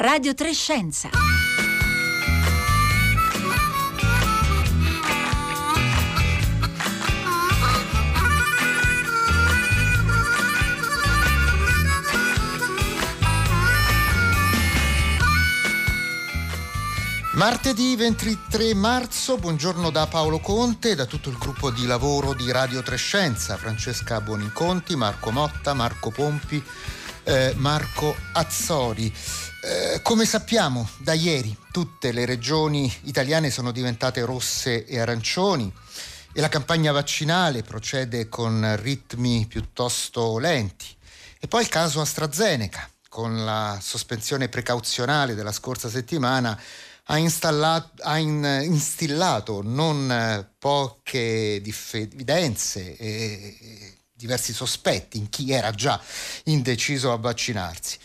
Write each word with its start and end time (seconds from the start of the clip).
Radio 0.00 0.32
Trescenza. 0.32 1.10
Martedì 17.32 17.96
23 17.96 18.74
marzo, 18.74 19.36
buongiorno 19.36 19.90
da 19.90 20.06
Paolo 20.06 20.38
Conte 20.38 20.90
e 20.90 20.94
da 20.94 21.06
tutto 21.06 21.28
il 21.28 21.36
gruppo 21.36 21.72
di 21.72 21.86
lavoro 21.86 22.34
di 22.34 22.52
Radio 22.52 22.82
Trescenza, 22.82 23.56
Francesca 23.56 24.20
Boninconti, 24.20 24.94
Marco 24.94 25.32
Motta, 25.32 25.74
Marco 25.74 26.10
Pompi, 26.10 26.62
eh, 27.28 27.52
Marco 27.56 28.16
Azzori. 28.32 29.12
Eh, 29.62 30.00
come 30.02 30.24
sappiamo 30.24 30.88
da 30.98 31.12
ieri 31.12 31.54
tutte 31.70 32.10
le 32.10 32.24
regioni 32.24 32.92
italiane 33.02 33.50
sono 33.50 33.70
diventate 33.70 34.24
rosse 34.24 34.86
e 34.86 34.98
arancioni 34.98 35.70
e 36.32 36.40
la 36.40 36.48
campagna 36.48 36.90
vaccinale 36.90 37.62
procede 37.62 38.28
con 38.30 38.76
ritmi 38.80 39.46
piuttosto 39.46 40.38
lenti. 40.38 40.86
E 41.38 41.46
poi 41.48 41.62
il 41.62 41.68
caso 41.68 42.00
AstraZeneca, 42.00 42.88
con 43.10 43.44
la 43.44 43.78
sospensione 43.80 44.48
precauzionale 44.48 45.34
della 45.34 45.52
scorsa 45.52 45.90
settimana, 45.90 46.58
ha, 47.10 47.90
ha 48.00 48.18
in, 48.18 48.60
instillato 48.64 49.60
non 49.62 50.10
eh, 50.10 50.48
poche 50.58 51.60
diffidenze 51.62 52.96
e 52.96 53.97
diversi 54.18 54.52
sospetti 54.52 55.16
in 55.16 55.28
chi 55.28 55.52
era 55.52 55.70
già 55.70 56.00
indeciso 56.44 57.12
a 57.12 57.16
vaccinarsi. 57.16 57.98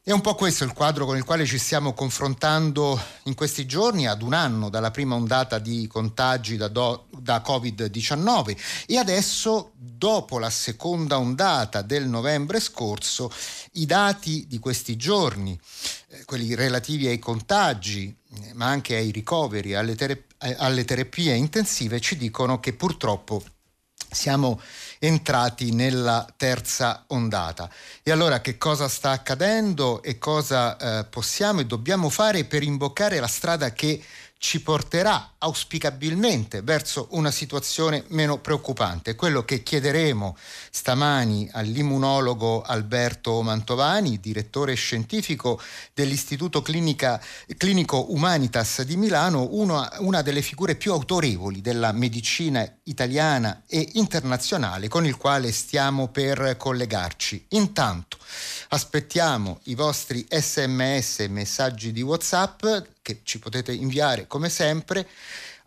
È 0.00 0.12
un 0.12 0.20
po' 0.20 0.36
questo 0.36 0.62
il 0.62 0.72
quadro 0.72 1.04
con 1.04 1.16
il 1.16 1.24
quale 1.24 1.44
ci 1.44 1.58
stiamo 1.58 1.92
confrontando 1.92 2.96
in 3.24 3.34
questi 3.34 3.66
giorni, 3.66 4.06
ad 4.06 4.22
un 4.22 4.34
anno 4.34 4.70
dalla 4.70 4.92
prima 4.92 5.16
ondata 5.16 5.58
di 5.58 5.88
contagi 5.88 6.56
da, 6.56 6.68
do, 6.68 7.08
da, 7.10 7.42
Covid-19 7.44 8.56
e 8.86 8.98
adesso, 8.98 9.72
dopo 9.74 10.38
la 10.38 10.50
seconda 10.50 11.18
ondata 11.18 11.82
del 11.82 12.06
novembre 12.06 12.60
scorso, 12.60 13.32
i 13.72 13.86
dati 13.86 14.46
di 14.46 14.60
questi 14.60 14.94
giorni, 14.94 15.58
eh, 16.10 16.24
quelli 16.24 16.54
relativi 16.54 17.08
ai 17.08 17.18
contagi, 17.18 18.16
eh, 18.42 18.54
ma 18.54 18.66
anche 18.66 18.94
ai 18.94 19.10
ricoveri, 19.10 19.74
alle, 19.74 19.96
terap- 19.96 20.34
eh, 20.38 20.54
alle 20.56 20.84
terapie 20.84 21.34
intensive, 21.34 21.98
ci 21.98 22.16
dicono 22.16 22.60
che 22.60 22.74
purtroppo 22.74 23.42
siamo 24.08 24.60
entrati 24.98 25.72
nella 25.72 26.26
terza 26.36 27.04
ondata. 27.08 27.68
E 28.02 28.10
allora 28.10 28.40
che 28.40 28.58
cosa 28.58 28.88
sta 28.88 29.10
accadendo 29.10 30.02
e 30.02 30.18
cosa 30.18 30.76
eh, 30.76 31.04
possiamo 31.04 31.60
e 31.60 31.66
dobbiamo 31.66 32.08
fare 32.08 32.44
per 32.44 32.62
imboccare 32.62 33.20
la 33.20 33.26
strada 33.26 33.72
che 33.72 34.02
ci 34.46 34.60
porterà 34.60 35.32
auspicabilmente 35.38 36.62
verso 36.62 37.08
una 37.10 37.32
situazione 37.32 38.04
meno 38.10 38.38
preoccupante. 38.38 39.16
Quello 39.16 39.44
che 39.44 39.64
chiederemo 39.64 40.36
stamani 40.70 41.50
all'immunologo 41.52 42.62
Alberto 42.62 43.42
Mantovani, 43.42 44.20
direttore 44.20 44.74
scientifico 44.74 45.60
dell'Istituto 45.92 46.62
Clinica, 46.62 47.20
Clinico 47.56 48.12
Humanitas 48.12 48.82
di 48.82 48.96
Milano, 48.96 49.48
una, 49.50 49.90
una 49.98 50.22
delle 50.22 50.42
figure 50.42 50.76
più 50.76 50.92
autorevoli 50.92 51.60
della 51.60 51.90
medicina 51.90 52.64
italiana 52.84 53.64
e 53.66 53.88
internazionale 53.94 54.86
con 54.86 55.04
il 55.04 55.16
quale 55.16 55.50
stiamo 55.50 56.06
per 56.06 56.56
collegarci. 56.56 57.46
Intanto 57.48 58.16
aspettiamo 58.68 59.58
i 59.64 59.74
vostri 59.74 60.24
sms 60.30 61.18
e 61.18 61.28
messaggi 61.28 61.90
di 61.90 62.02
WhatsApp 62.02 62.64
che 63.06 63.20
ci 63.22 63.38
potete 63.38 63.72
inviare 63.72 64.26
come 64.26 64.48
sempre 64.48 65.06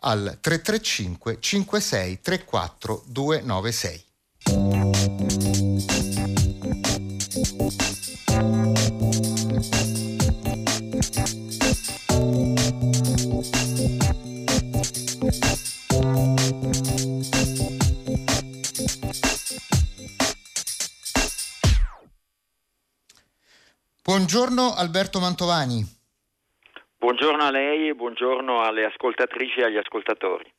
al 0.00 0.36
335 0.42 1.38
56 1.40 2.20
34 2.20 3.04
296. 3.06 4.04
Buongiorno 24.02 24.74
Alberto 24.74 25.20
Mantovani. 25.20 25.99
Buongiorno 27.00 27.42
a 27.42 27.50
lei 27.50 27.88
e 27.88 27.94
buongiorno 27.94 28.60
alle 28.60 28.84
ascoltatrici 28.84 29.60
e 29.60 29.64
agli 29.64 29.78
ascoltatori. 29.78 30.52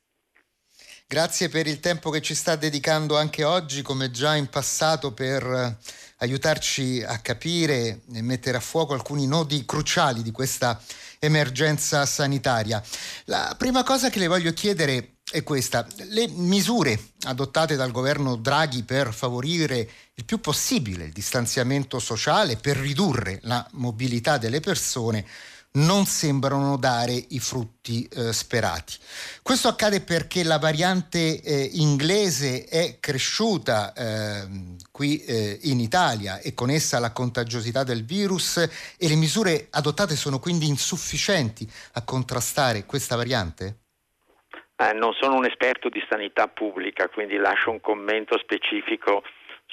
Grazie 1.06 1.48
per 1.48 1.68
il 1.68 1.78
tempo 1.78 2.10
che 2.10 2.20
ci 2.20 2.34
sta 2.34 2.56
dedicando 2.56 3.16
anche 3.16 3.44
oggi, 3.44 3.82
come 3.82 4.10
già 4.10 4.34
in 4.34 4.48
passato, 4.48 5.12
per 5.12 5.44
eh, 5.44 5.76
aiutarci 6.18 7.00
a 7.06 7.20
capire 7.20 8.00
e 8.12 8.22
mettere 8.22 8.56
a 8.56 8.60
fuoco 8.60 8.92
alcuni 8.92 9.24
nodi 9.28 9.64
cruciali 9.64 10.20
di 10.22 10.32
questa 10.32 10.82
emergenza 11.20 12.04
sanitaria. 12.06 12.82
La 13.26 13.54
prima 13.56 13.84
cosa 13.84 14.10
che 14.10 14.18
le 14.18 14.26
voglio 14.26 14.52
chiedere 14.52 15.18
è 15.30 15.44
questa. 15.44 15.86
Le 16.08 16.26
misure 16.26 16.98
adottate 17.22 17.76
dal 17.76 17.92
governo 17.92 18.34
Draghi 18.34 18.82
per 18.82 19.14
favorire 19.14 19.88
il 20.14 20.24
più 20.24 20.40
possibile 20.40 21.04
il 21.04 21.12
distanziamento 21.12 22.00
sociale, 22.00 22.56
per 22.56 22.78
ridurre 22.78 23.38
la 23.42 23.64
mobilità 23.74 24.38
delle 24.38 24.58
persone, 24.58 25.24
non 25.74 26.04
sembrano 26.04 26.76
dare 26.76 27.12
i 27.12 27.38
frutti 27.38 28.06
eh, 28.06 28.32
sperati. 28.32 28.94
Questo 29.42 29.68
accade 29.68 30.02
perché 30.02 30.44
la 30.44 30.58
variante 30.58 31.40
eh, 31.40 31.70
inglese 31.74 32.64
è 32.64 32.98
cresciuta 33.00 33.92
eh, 33.94 34.76
qui 34.90 35.24
in 35.62 35.80
Italia 35.80 36.38
e 36.40 36.54
con 36.54 36.70
essa 36.70 36.98
la 36.98 37.12
contagiosità 37.12 37.84
del 37.84 38.04
virus 38.04 38.56
e 38.58 39.08
le 39.08 39.14
misure 39.14 39.68
adottate 39.70 40.14
sono 40.16 40.38
quindi 40.38 40.68
insufficienti 40.68 41.66
a 41.94 42.04
contrastare 42.04 42.84
questa 42.84 43.16
variante? 43.16 43.82
Eh, 44.82 44.92
non 44.94 45.12
sono 45.12 45.36
un 45.36 45.44
esperto 45.44 45.88
di 45.88 46.02
sanità 46.08 46.48
pubblica, 46.48 47.08
quindi 47.08 47.36
lascio 47.36 47.70
un 47.70 47.80
commento 47.80 48.36
specifico 48.38 49.22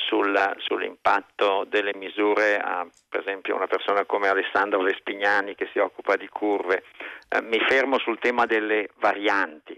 sul, 0.08 0.56
sull'impatto 0.58 1.66
delle 1.68 1.94
misure 1.96 2.58
a 2.58 2.88
per 3.08 3.22
esempio 3.22 3.56
una 3.56 3.68
persona 3.68 4.06
come 4.06 4.28
Alessandro 4.28 4.82
Vespignani 4.82 5.56
che 5.56 5.70
si 5.72 5.80
occupa 5.80 6.16
di 6.16 6.28
curve. 6.30 6.84
Eh, 7.28 7.42
mi 7.42 7.60
fermo 7.68 7.98
sul 8.00 8.20
tema 8.20 8.46
delle 8.46 8.90
varianti. 9.00 9.78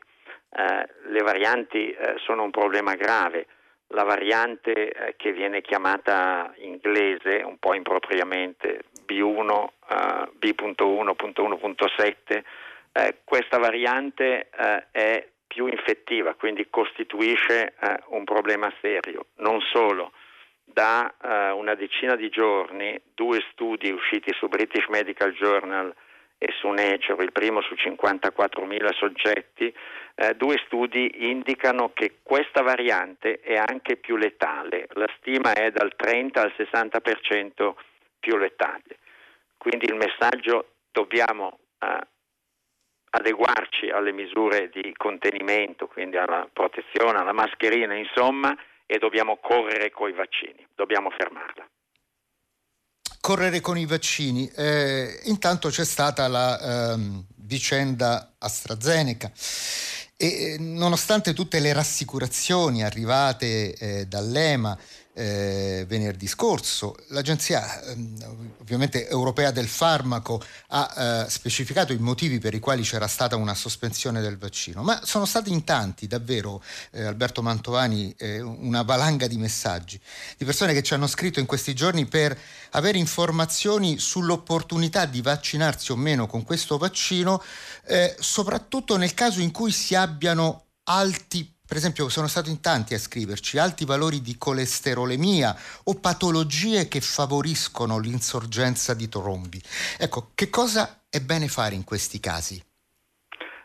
Eh, 0.53 0.87
le 1.09 1.21
varianti 1.21 1.91
eh, 1.91 2.15
sono 2.19 2.43
un 2.43 2.51
problema 2.51 2.95
grave. 2.95 3.47
La 3.87 4.03
variante 4.03 4.91
eh, 4.91 5.15
che 5.17 5.31
viene 5.33 5.61
chiamata 5.61 6.53
inglese, 6.57 7.41
un 7.43 7.57
po' 7.57 7.73
impropriamente, 7.73 8.83
B1, 9.05 9.67
B.1.1.7, 10.37 12.43
eh, 12.93 13.19
questa 13.23 13.57
variante 13.57 14.49
eh, 14.49 14.85
è 14.91 15.25
più 15.51 15.67
infettiva, 15.67 16.33
quindi 16.35 16.67
costituisce 16.69 17.73
eh, 17.77 17.99
un 18.07 18.23
problema 18.23 18.73
serio. 18.79 19.25
Non 19.39 19.59
solo, 19.59 20.13
da 20.63 21.13
eh, 21.21 21.51
una 21.51 21.75
decina 21.75 22.15
di 22.15 22.29
giorni 22.29 22.97
due 23.13 23.43
studi 23.51 23.91
usciti 23.91 24.31
su 24.33 24.47
British 24.47 24.87
Medical 24.87 25.33
Journal 25.33 25.93
e 26.37 26.53
su 26.57 26.69
Nature, 26.69 27.25
il 27.25 27.33
primo 27.33 27.61
su 27.61 27.73
54.000 27.73 28.93
soggetti, 28.93 29.75
eh, 30.15 30.35
due 30.35 30.55
studi 30.65 31.29
indicano 31.29 31.91
che 31.93 32.19
questa 32.23 32.61
variante 32.61 33.41
è 33.41 33.57
anche 33.57 33.97
più 33.97 34.15
letale, 34.15 34.87
la 34.93 35.09
stima 35.17 35.51
è 35.51 35.69
dal 35.69 35.93
30 35.97 36.41
al 36.41 36.53
60% 36.57 37.73
più 38.21 38.37
letale. 38.37 38.99
Quindi 39.57 39.85
il 39.85 39.95
messaggio 39.95 40.75
dobbiamo 40.91 41.59
eh, 41.77 41.99
adeguarci 43.11 43.89
alle 43.89 44.11
misure 44.11 44.69
di 44.73 44.93
contenimento, 44.95 45.87
quindi 45.87 46.17
alla 46.17 46.47
protezione, 46.51 47.19
alla 47.19 47.33
mascherina, 47.33 47.95
insomma, 47.95 48.55
e 48.85 48.97
dobbiamo 48.97 49.37
correre 49.37 49.91
con 49.91 50.09
i 50.09 50.13
vaccini, 50.13 50.65
dobbiamo 50.75 51.09
fermarla. 51.11 51.67
Correre 53.19 53.59
con 53.61 53.77
i 53.77 53.85
vaccini. 53.85 54.49
Eh, 54.55 55.21
intanto 55.25 55.69
c'è 55.69 55.85
stata 55.85 56.27
la 56.27 56.93
ehm, 56.93 57.23
vicenda 57.37 58.33
AstraZeneca 58.39 59.31
e 60.17 60.57
nonostante 60.59 61.33
tutte 61.33 61.59
le 61.59 61.73
rassicurazioni 61.73 62.83
arrivate 62.83 63.73
eh, 63.73 64.05
dall'EMA, 64.05 64.77
eh, 65.21 65.85
venerdì 65.87 66.25
scorso. 66.25 66.95
L'Agenzia 67.09 67.83
ehm, 67.83 68.53
ovviamente 68.59 69.07
europea 69.07 69.51
del 69.51 69.67
farmaco 69.67 70.41
ha 70.69 71.25
eh, 71.25 71.29
specificato 71.29 71.93
i 71.93 71.97
motivi 71.97 72.39
per 72.39 72.55
i 72.55 72.59
quali 72.59 72.81
c'era 72.81 73.07
stata 73.07 73.35
una 73.35 73.53
sospensione 73.53 74.21
del 74.21 74.37
vaccino, 74.37 74.81
ma 74.81 74.99
sono 75.03 75.25
stati 75.25 75.51
in 75.51 75.63
tanti, 75.63 76.07
davvero, 76.07 76.63
eh, 76.91 77.03
Alberto 77.03 77.43
Mantovani, 77.43 78.13
eh, 78.17 78.41
una 78.41 78.81
valanga 78.81 79.27
di 79.27 79.37
messaggi 79.37 79.99
di 80.37 80.45
persone 80.45 80.73
che 80.73 80.81
ci 80.81 80.95
hanno 80.95 81.07
scritto 81.07 81.39
in 81.39 81.45
questi 81.45 81.75
giorni 81.75 82.07
per 82.07 82.35
avere 82.71 82.97
informazioni 82.97 83.99
sull'opportunità 83.99 85.05
di 85.05 85.21
vaccinarsi 85.21 85.91
o 85.91 85.95
meno 85.95 86.25
con 86.25 86.43
questo 86.43 86.77
vaccino, 86.77 87.43
eh, 87.85 88.15
soprattutto 88.19 88.97
nel 88.97 89.13
caso 89.13 89.39
in 89.39 89.51
cui 89.51 89.71
si 89.71 89.93
abbiano 89.93 90.65
alti 90.85 91.50
per 91.71 91.79
esempio 91.79 92.09
sono 92.09 92.27
stati 92.27 92.49
in 92.49 92.59
tanti 92.59 92.95
a 92.95 92.99
scriverci 92.99 93.57
alti 93.57 93.85
valori 93.85 94.19
di 94.19 94.35
colesterolemia 94.37 95.55
o 95.85 95.97
patologie 96.01 96.89
che 96.89 96.99
favoriscono 96.99 97.97
l'insorgenza 97.97 98.93
di 98.93 99.07
trombi. 99.07 99.61
Ecco, 99.97 100.31
che 100.35 100.49
cosa 100.49 101.07
è 101.09 101.21
bene 101.21 101.47
fare 101.47 101.73
in 101.73 101.85
questi 101.85 102.19
casi? 102.19 102.61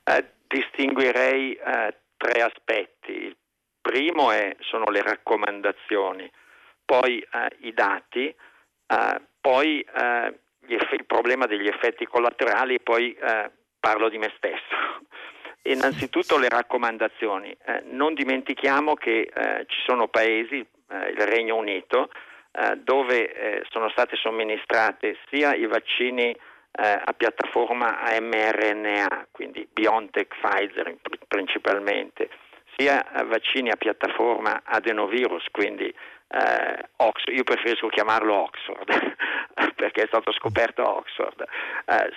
Eh, 0.05 0.25
distinguerei 0.47 1.55
eh, 1.55 1.97
tre 2.17 2.43
aspetti. 2.43 3.11
Il 3.11 3.37
primo 3.81 4.31
è, 4.31 4.55
sono 4.61 4.85
le 4.85 5.03
raccomandazioni, 5.03 6.31
poi 6.85 7.19
eh, 7.19 7.57
i 7.67 7.75
dati, 7.75 8.29
eh, 8.29 9.21
poi 9.41 9.81
eh, 9.81 10.39
eff- 10.69 10.93
il 10.93 11.07
problema 11.07 11.47
degli 11.47 11.67
effetti 11.67 12.07
collaterali 12.07 12.77
e 12.77 12.81
poi 12.81 13.13
eh, 13.15 13.51
parlo 13.81 14.09
di 14.09 14.19
me 14.19 14.33
stesso. 14.37 15.03
Innanzitutto 15.67 16.39
le 16.39 16.49
raccomandazioni. 16.49 17.55
Eh, 17.65 17.83
non 17.91 18.15
dimentichiamo 18.15 18.95
che 18.95 19.31
eh, 19.33 19.65
ci 19.67 19.81
sono 19.85 20.09
paesi, 20.09 20.59
eh, 20.59 21.11
il 21.11 21.27
Regno 21.27 21.57
Unito, 21.57 22.11
eh, 22.53 22.77
dove 22.77 23.33
eh, 23.33 23.63
sono 23.71 23.89
state 23.91 24.17
somministrate 24.17 25.19
sia 25.29 25.55
i 25.55 25.67
vaccini 25.67 26.31
eh, 26.31 26.39
a 27.05 27.13
piattaforma 27.17 28.01
a 28.01 28.19
mRNA, 28.21 29.29
quindi 29.33 29.69
BioNTech, 29.71 30.37
Pfizer 30.39 30.97
principalmente, 31.27 32.31
sia 32.77 33.05
vaccini 33.25 33.71
a 33.71 33.77
piattaforma 33.77 34.63
adenovirus, 34.65 35.47
quindi 35.51 35.93
Oxford, 36.97 37.37
io 37.37 37.45
preferisco 37.45 37.87
chiamarlo 37.87 38.35
Oxford 38.35 39.17
perché 39.77 40.03
è 40.03 40.07
stato 40.09 40.33
scoperto 40.33 40.83
Oxford, 40.83 41.45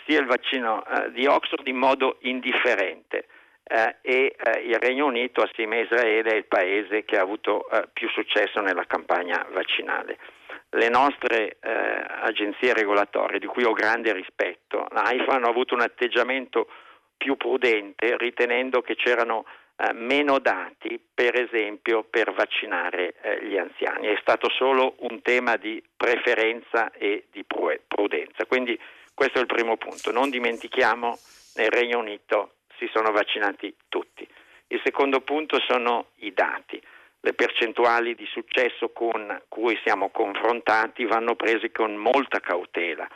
sia 0.05 0.19
il 0.19 0.25
vaccino 0.25 0.83
di 1.11 1.27
Oxford 1.27 1.67
in 1.67 1.77
modo 1.77 2.17
indifferente 2.21 3.27
eh, 3.69 3.97
e 4.01 4.35
eh, 4.35 4.59
il 4.61 4.79
Regno 4.79 5.05
Unito 5.05 5.41
assieme 5.41 5.77
a 5.77 5.83
Israele 5.83 6.31
è 6.31 6.35
il 6.35 6.45
paese 6.45 7.05
che 7.05 7.17
ha 7.17 7.21
avuto 7.21 7.69
eh, 7.69 7.87
più 7.93 8.09
successo 8.09 8.61
nella 8.61 8.85
campagna 8.85 9.45
vaccinale. 9.51 10.17
Le 10.71 10.89
nostre 10.89 11.57
eh, 11.59 12.05
agenzie 12.21 12.73
regolatorie, 12.73 13.39
di 13.39 13.45
cui 13.45 13.63
ho 13.63 13.73
grande 13.73 14.11
rispetto, 14.11 14.87
l'AIFA, 14.89 15.33
hanno 15.33 15.49
avuto 15.49 15.75
un 15.75 15.81
atteggiamento 15.81 16.67
più 17.15 17.37
prudente 17.37 18.17
ritenendo 18.17 18.81
che 18.81 18.95
c'erano 18.95 19.45
eh, 19.75 19.93
meno 19.93 20.39
dati, 20.39 20.99
per 21.13 21.39
esempio, 21.39 22.03
per 22.09 22.33
vaccinare 22.33 23.15
eh, 23.21 23.45
gli 23.45 23.57
anziani. 23.57 24.07
È 24.07 24.17
stato 24.19 24.49
solo 24.49 24.95
un 24.99 25.21
tema 25.21 25.57
di 25.57 25.81
preferenza 25.95 26.91
e 26.91 27.25
di 27.31 27.45
prudenza. 27.45 28.45
Quindi 28.47 28.79
questo 29.13 29.37
è 29.37 29.41
il 29.41 29.47
primo 29.47 29.77
punto. 29.77 30.11
Non 30.11 30.29
dimentichiamo 30.29 31.17
nel 31.55 31.69
Regno 31.69 31.99
Unito 31.99 32.53
si 32.79 32.89
sono 32.91 33.11
vaccinati 33.11 33.75
tutti. 33.89 34.27
Il 34.67 34.81
secondo 34.83 35.21
punto 35.21 35.59
sono 35.67 36.07
i 36.17 36.33
dati. 36.33 36.81
Le 37.21 37.33
percentuali 37.33 38.15
di 38.15 38.25
successo 38.31 38.89
con 38.89 39.41
cui 39.49 39.77
siamo 39.83 40.09
confrontati 40.09 41.05
vanno 41.05 41.35
prese 41.35 41.71
con 41.71 41.95
molta 41.95 42.39
cautela 42.39 43.07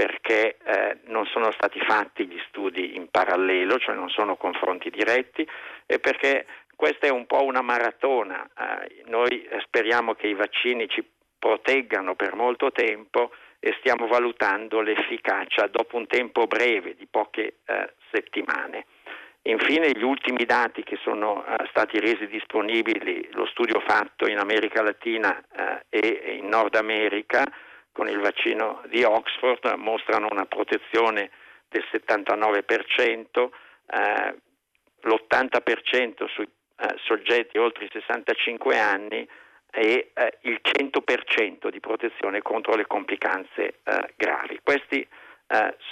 perché 0.00 0.56
eh, 0.64 0.98
non 1.08 1.26
sono 1.26 1.52
stati 1.52 1.78
fatti 1.80 2.26
gli 2.26 2.40
studi 2.48 2.96
in 2.96 3.10
parallelo, 3.10 3.78
cioè 3.78 3.94
non 3.94 4.08
sono 4.08 4.36
confronti 4.36 4.88
diretti 4.88 5.46
e 5.84 5.98
perché 5.98 6.46
questa 6.74 7.06
è 7.06 7.10
un 7.10 7.26
po' 7.26 7.44
una 7.44 7.60
maratona. 7.60 8.48
Eh, 8.58 9.02
noi 9.08 9.46
speriamo 9.66 10.14
che 10.14 10.28
i 10.28 10.34
vaccini 10.34 10.88
ci 10.88 11.06
proteggano 11.38 12.14
per 12.14 12.34
molto 12.34 12.72
tempo 12.72 13.30
e 13.58 13.74
stiamo 13.80 14.06
valutando 14.06 14.80
l'efficacia 14.80 15.66
dopo 15.66 15.98
un 15.98 16.06
tempo 16.06 16.46
breve 16.46 16.94
di 16.94 17.06
poche 17.06 17.56
eh, 17.66 17.92
settimane. 18.10 18.86
Infine 19.42 19.90
gli 19.92 20.02
ultimi 20.02 20.44
dati 20.44 20.82
che 20.82 20.98
sono 21.02 21.38
uh, 21.38 21.66
stati 21.70 21.98
resi 21.98 22.26
disponibili, 22.26 23.26
lo 23.32 23.46
studio 23.46 23.80
fatto 23.80 24.28
in 24.28 24.36
America 24.36 24.82
Latina 24.82 25.30
uh, 25.30 25.78
e 25.88 26.36
in 26.38 26.46
Nord 26.48 26.74
America 26.74 27.44
con 27.90 28.06
il 28.06 28.18
vaccino 28.18 28.82
di 28.88 29.02
Oxford 29.02 29.72
mostrano 29.78 30.28
una 30.30 30.44
protezione 30.44 31.30
del 31.68 31.84
79%, 31.90 33.24
uh, 33.40 33.50
l'80% 35.02 36.26
sui 36.28 36.48
soggetti 37.04 37.58
oltre 37.58 37.84
i 37.84 37.90
65 37.92 38.78
anni 38.78 39.28
e 39.70 40.12
il 40.40 40.60
100% 40.62 41.68
di 41.68 41.78
protezione 41.78 42.40
contro 42.40 42.74
le 42.74 42.86
complicanze 42.86 43.80
gravi. 44.16 44.60
Questi 44.62 45.06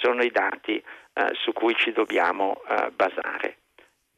sono 0.01 0.23
i 0.23 0.31
dati 0.31 0.81
eh, 1.19 1.31
su 1.33 1.51
cui 1.51 1.75
ci 1.75 1.91
dobbiamo 1.91 2.61
eh, 2.69 2.91
basare. 2.91 3.57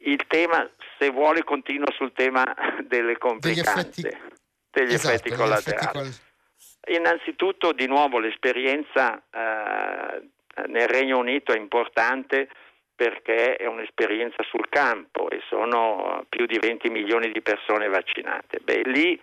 Il 0.04 0.24
tema, 0.28 0.68
se 0.98 1.10
vuole, 1.10 1.42
continua 1.42 1.90
sul 1.92 2.12
tema 2.12 2.44
delle 2.86 3.18
complicanze, 3.18 4.00
degli 4.00 4.06
effetti, 4.06 4.38
degli 4.70 4.92
esatto, 4.94 5.14
effetti 5.14 5.34
collaterali. 5.34 5.98
Effetti 6.08 6.20
col... 6.84 6.94
Innanzitutto, 6.94 7.72
di 7.72 7.86
nuovo, 7.86 8.18
l'esperienza 8.18 9.20
eh, 9.30 10.28
nel 10.66 10.88
Regno 10.88 11.18
Unito 11.18 11.52
è 11.52 11.58
importante 11.58 12.48
perché 12.94 13.56
è 13.56 13.66
un'esperienza 13.66 14.42
sul 14.44 14.68
campo 14.68 15.28
e 15.30 15.40
sono 15.48 16.24
più 16.28 16.46
di 16.46 16.58
20 16.58 16.88
milioni 16.88 17.32
di 17.32 17.40
persone 17.40 17.88
vaccinate. 17.88 18.60
Beh, 18.62 18.82
lì 18.84 19.20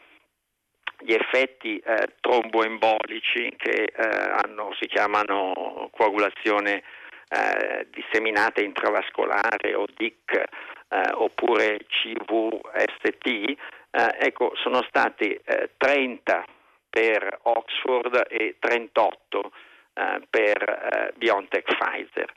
gli 0.99 1.13
effetti 1.13 1.77
eh, 1.77 2.15
tromboembolici 2.19 3.53
che 3.57 3.85
eh, 3.85 4.07
hanno, 4.43 4.75
si 4.79 4.87
chiamano 4.87 5.89
coagulazione 5.91 6.83
eh, 7.29 7.87
disseminata 7.91 8.61
intravascolare 8.61 9.75
o 9.75 9.85
DIC 9.95 10.43
eh, 10.89 11.09
oppure 11.13 11.79
CVST, 11.87 13.55
ecco, 13.91 14.51
sono 14.55 14.83
stati 14.87 15.39
30 15.77 16.41
eh, 16.41 16.45
per 16.89 17.39
Oxford 17.43 18.25
e 18.29 18.55
38 18.59 19.51
eh, 19.93 20.21
per 20.29 21.13
BioNTech 21.15 21.75
Pfizer. 21.75 22.33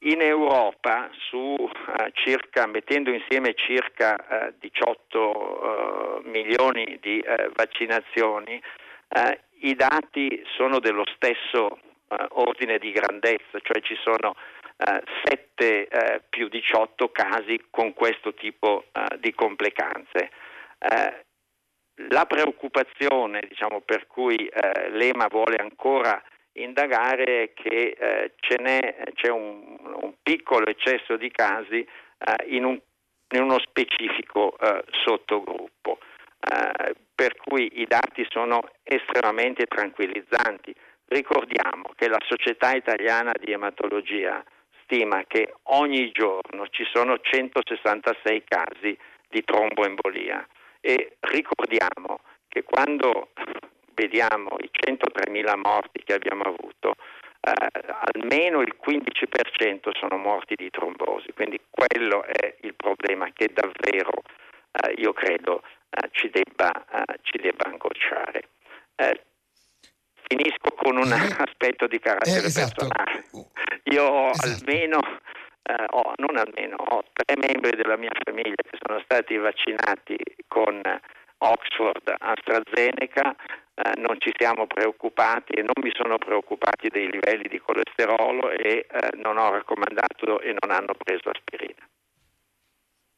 In 0.00 0.20
Europa, 0.20 1.08
su, 1.28 1.54
circa, 2.14 2.66
mettendo 2.66 3.10
insieme 3.10 3.54
circa 3.54 4.52
18 4.58 6.22
milioni 6.24 6.98
di 7.00 7.22
vaccinazioni, 7.54 8.60
i 9.60 9.74
dati 9.74 10.42
sono 10.56 10.80
dello 10.80 11.04
stesso 11.14 11.78
ordine 12.30 12.78
di 12.78 12.90
grandezza, 12.90 13.58
cioè 13.62 13.80
ci 13.82 13.96
sono 14.02 14.34
uh, 14.34 15.00
7 15.24 15.88
uh, 15.90 16.22
più 16.28 16.48
18 16.48 17.10
casi 17.10 17.66
con 17.70 17.92
questo 17.94 18.34
tipo 18.34 18.86
di 19.18 19.32
complicanze. 19.34 20.30
la 22.10 22.26
preoccupazione 22.26 23.46
diciamo, 23.48 23.80
per 23.80 24.06
cui 24.06 24.50
l'EMA 24.90 25.28
vuole 25.28 25.56
ancora 25.56 26.20
indagare 26.54 27.52
che 27.54 27.96
c'è 28.40 29.28
un, 29.30 29.76
un, 30.00 30.14
piccolo 30.22 30.66
eccesso 30.66 31.16
di 31.16 31.30
casi 31.30 31.86
in, 32.48 32.64
un, 32.64 32.78
in, 33.30 33.42
uno 33.42 33.58
specifico 33.60 34.56
sottogruppo. 35.04 35.98
per 37.14 37.36
cui 37.36 37.80
i 37.80 37.86
dati 37.86 38.26
sono 38.28 38.70
estremamente 38.82 39.66
tranquillizzanti. 39.66 40.74
Ricordiamo 41.06 41.90
che 41.96 42.08
la 42.08 42.20
Società 42.26 42.72
Italiana 42.72 43.32
di 43.38 43.52
Ematologia 43.52 44.42
stima 44.84 45.24
che 45.26 45.54
ogni 45.64 46.10
giorno 46.12 46.68
ci 46.68 46.84
sono 46.92 47.18
166 47.18 48.44
casi 48.46 48.96
di 49.28 49.42
tromboembolia 49.44 50.46
e 50.80 51.16
ricordiamo 51.20 52.20
che 52.48 52.62
quando 52.62 53.30
vediamo 53.94 54.56
i 54.58 54.70
103.000 54.70 55.60
morti 55.62 56.02
che 56.04 56.14
abbiamo 56.14 56.42
avuto, 56.42 56.96
eh, 57.40 57.52
almeno 58.12 58.60
il 58.60 58.74
15% 58.80 59.90
sono 59.98 60.16
morti 60.16 60.54
di 60.54 60.70
trombosi, 60.70 61.32
quindi 61.32 61.60
quello 61.70 62.24
è 62.24 62.56
il 62.62 62.74
problema 62.74 63.30
che 63.32 63.50
davvero 63.52 64.22
eh, 64.72 64.94
io 64.96 65.12
credo 65.12 65.62
eh, 65.90 66.08
ci, 66.10 66.30
debba, 66.30 66.72
eh, 66.72 67.18
ci, 67.22 67.38
debba, 67.38 67.64
angosciare. 67.66 68.48
Eh, 68.96 69.20
Finisco 70.26 70.72
con 70.74 70.96
un 70.96 71.12
aspetto 71.12 71.86
di 71.86 71.98
carattere 71.98 72.42
eh, 72.42 72.46
esatto. 72.46 72.88
personale. 72.88 73.24
Io 73.84 74.04
ho 74.04 74.30
esatto. 74.30 74.64
almeno, 74.64 74.98
ho, 75.90 76.12
non 76.16 76.38
almeno, 76.38 76.76
ho 76.76 77.04
tre 77.12 77.36
membri 77.36 77.76
della 77.76 77.96
mia 77.98 78.10
famiglia 78.24 78.54
che 78.56 78.78
sono 78.80 79.00
stati 79.04 79.36
vaccinati 79.36 80.16
con 80.48 80.80
Oxford 81.44 82.14
AstraZeneca 82.18 83.36
eh, 83.74 84.00
non 84.00 84.16
ci 84.18 84.30
siamo 84.36 84.66
preoccupati 84.66 85.52
e 85.52 85.62
non 85.62 85.82
mi 85.82 85.90
sono 85.94 86.16
preoccupati 86.16 86.88
dei 86.88 87.10
livelli 87.10 87.48
di 87.48 87.60
colesterolo 87.60 88.50
e 88.50 88.86
eh, 88.88 89.10
non 89.16 89.36
ho 89.36 89.50
raccomandato 89.50 90.40
e 90.40 90.54
non 90.60 90.70
hanno 90.70 90.94
preso 90.96 91.30
aspirina. 91.30 91.86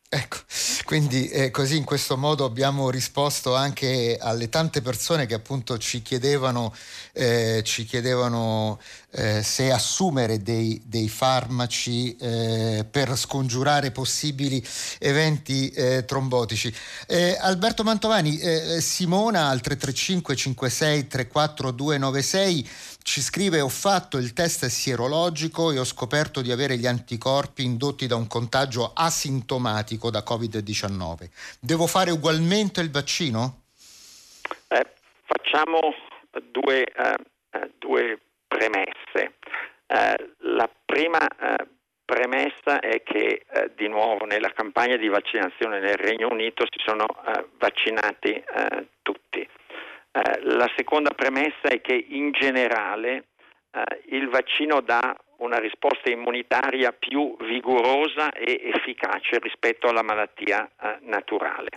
Ecco, 0.09 0.38
quindi 0.85 1.28
eh, 1.28 1.50
così 1.50 1.76
in 1.76 1.85
questo 1.85 2.16
modo 2.16 2.45
abbiamo 2.45 2.90
risposto 2.90 3.54
anche 3.56 4.16
alle 4.21 4.49
tante 4.49 4.80
persone 4.80 5.26
che 5.26 5.35
appunto 5.35 5.78
ci 5.78 6.00
chiedevano, 6.00 6.73
eh, 7.12 7.61
ci 7.64 7.85
chiedevano 7.85 8.80
eh, 9.16 9.42
se 9.42 9.73
assumere 9.73 10.42
dei, 10.42 10.80
dei 10.85 11.08
farmaci 11.08 12.14
eh, 12.16 12.87
per 12.90 13.16
scongiurare 13.16 13.90
possibili 13.90 14.62
eventi 14.99 15.70
eh, 15.70 16.04
trombotici. 16.04 16.73
Eh, 17.06 17.37
Alberto 17.40 17.82
Mantovani, 17.82 18.38
Simona 18.80 19.49
al 19.49 19.61
335 19.61 20.37
56 20.37 21.06
34 21.06 21.70
296 21.70 22.68
ci 23.06 23.20
scrive 23.20 23.61
ho 23.61 23.68
fatto 23.68 24.18
il 24.18 24.32
test 24.32 24.66
sierologico 24.66 25.70
e 25.70 25.78
ho 25.78 25.85
scoperto 25.85 26.42
di 26.42 26.50
avere 26.50 26.76
gli 26.76 26.88
anticorpi 26.88 27.62
indotti 27.62 28.08
da 28.08 28.16
un 28.16 28.26
contagio 28.26 28.90
asintomatico 28.92 30.11
da 30.11 30.25
Covid-19. 30.26 31.30
Devo 31.61 31.87
fare 31.87 32.11
ugualmente 32.11 32.80
il 32.80 32.90
vaccino? 32.90 33.62
Eh, 34.66 34.87
facciamo 35.25 35.78
due, 36.50 36.82
eh, 36.82 37.70
due 37.78 38.18
premesse. 38.56 39.34
Eh, 39.86 40.30
la 40.38 40.68
prima 40.84 41.18
eh, 41.26 41.66
premessa 42.04 42.80
è 42.80 43.02
che 43.02 43.44
eh, 43.48 43.72
di 43.75 43.88
nuovo 43.88 44.25
nella 44.25 44.50
campagna 44.50 44.96
di 44.96 45.08
vaccinazione 45.08 45.80
nel 45.80 45.96
Regno 45.96 46.28
Unito 46.30 46.64
si 46.68 46.82
sono 46.84 47.06
eh, 47.06 47.46
vaccinati 47.58 48.42
tutti 49.02 49.46
eh, 50.16 50.40
la 50.44 50.70
seconda 50.75 51.10
premessa 51.10 51.68
è 51.68 51.82
che 51.82 51.94
in 51.94 52.32
generale 52.32 53.25
eh, 53.70 53.82
il 54.16 54.28
vaccino 54.30 54.80
dà 54.80 55.14
una 55.38 55.58
risposta 55.58 56.10
immunitaria 56.10 56.92
più 56.92 57.36
vigorosa 57.40 58.32
e 58.32 58.72
efficace 58.75 59.38
rispetto 59.38 59.88
alla 59.88 60.02
malattia 60.02 60.64
eh, 60.64 60.96
naturale. 61.02 61.68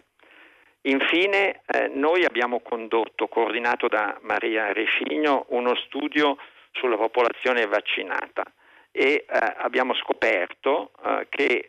Infine, 0.83 1.59
eh, 1.65 1.89
noi 1.93 2.24
abbiamo 2.24 2.62
condotto, 2.62 3.27
coordinato 3.27 3.89
da 3.89 4.17
Maria 4.21 4.71
Rescigno, 4.71 5.48
uno 5.50 5.75
studio 5.75 6.38
sulla 6.71 6.97
popolazione 6.97 7.65
vaccinata 7.65 8.43
e 8.91 9.03
eh, 9.03 9.25
abbiamo 9.57 9.93
scoperto 9.95 10.91
eh, 11.03 11.27
che 11.29 11.67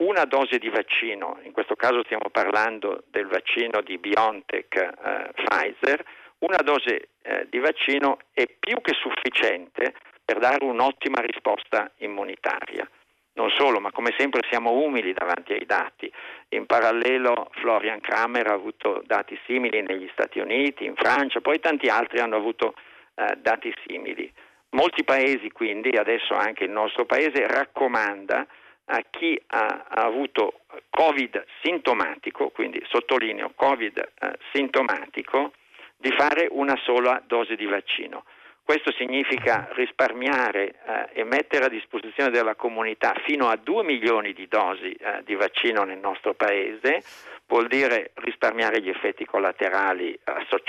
una 0.00 0.24
dose 0.24 0.58
di 0.58 0.68
vaccino, 0.68 1.38
in 1.42 1.52
questo 1.52 1.76
caso 1.76 2.02
stiamo 2.04 2.30
parlando 2.30 3.04
del 3.10 3.26
vaccino 3.26 3.80
di 3.82 3.98
BioNTech 3.98 4.74
eh, 4.76 5.30
Pfizer, 5.34 6.04
una 6.38 6.58
dose 6.58 7.10
eh, 7.22 7.46
di 7.50 7.58
vaccino 7.58 8.18
è 8.32 8.46
più 8.58 8.80
che 8.80 8.94
sufficiente 8.94 9.94
per 10.24 10.38
dare 10.38 10.64
un'ottima 10.64 11.20
risposta 11.20 11.90
immunitaria. 11.98 12.88
Non 13.34 13.50
solo, 13.50 13.78
ma 13.78 13.92
come 13.92 14.14
sempre 14.16 14.40
siamo 14.50 14.72
umili 14.72 15.12
davanti 15.12 15.52
ai 15.52 15.64
dati. 15.66 16.10
In 16.50 16.66
parallelo 16.66 17.48
Florian 17.52 18.00
Kramer 18.00 18.48
ha 18.48 18.54
avuto 18.54 19.02
dati 19.04 19.38
simili 19.46 19.82
negli 19.82 20.08
Stati 20.12 20.38
Uniti, 20.40 20.84
in 20.84 20.94
Francia, 20.94 21.40
poi 21.40 21.60
tanti 21.60 21.88
altri 21.88 22.20
hanno 22.20 22.36
avuto 22.36 22.74
eh, 23.14 23.36
dati 23.38 23.72
simili. 23.86 24.32
Molti 24.70 25.02
paesi 25.04 25.50
quindi, 25.50 25.90
adesso 25.90 26.34
anche 26.34 26.64
il 26.64 26.70
nostro 26.70 27.04
paese, 27.04 27.46
raccomanda 27.46 28.46
a 28.92 29.04
chi 29.10 29.40
ha, 29.48 29.86
ha 29.88 30.04
avuto 30.04 30.60
Covid 30.90 31.44
sintomatico, 31.62 32.50
quindi 32.50 32.82
sottolineo 32.88 33.52
Covid 33.54 33.98
eh, 33.98 34.38
sintomatico, 34.52 35.52
di 35.96 36.10
fare 36.16 36.48
una 36.50 36.76
sola 36.82 37.22
dose 37.26 37.56
di 37.56 37.66
vaccino. 37.66 38.24
Questo 38.62 38.92
significa 38.92 39.68
risparmiare 39.72 40.76
eh, 40.86 41.20
e 41.20 41.24
mettere 41.24 41.64
a 41.64 41.68
disposizione 41.68 42.30
della 42.30 42.54
comunità 42.54 43.14
fino 43.24 43.48
a 43.48 43.56
2 43.56 43.82
milioni 43.82 44.32
di 44.32 44.46
dosi 44.46 44.92
eh, 44.92 45.22
di 45.24 45.34
vaccino 45.34 45.82
nel 45.82 45.98
nostro 45.98 46.34
paese, 46.34 47.02
vuol 47.50 47.66
dire 47.66 48.12
risparmiare 48.14 48.80
gli 48.80 48.88
effetti 48.88 49.24
collaterali 49.24 50.18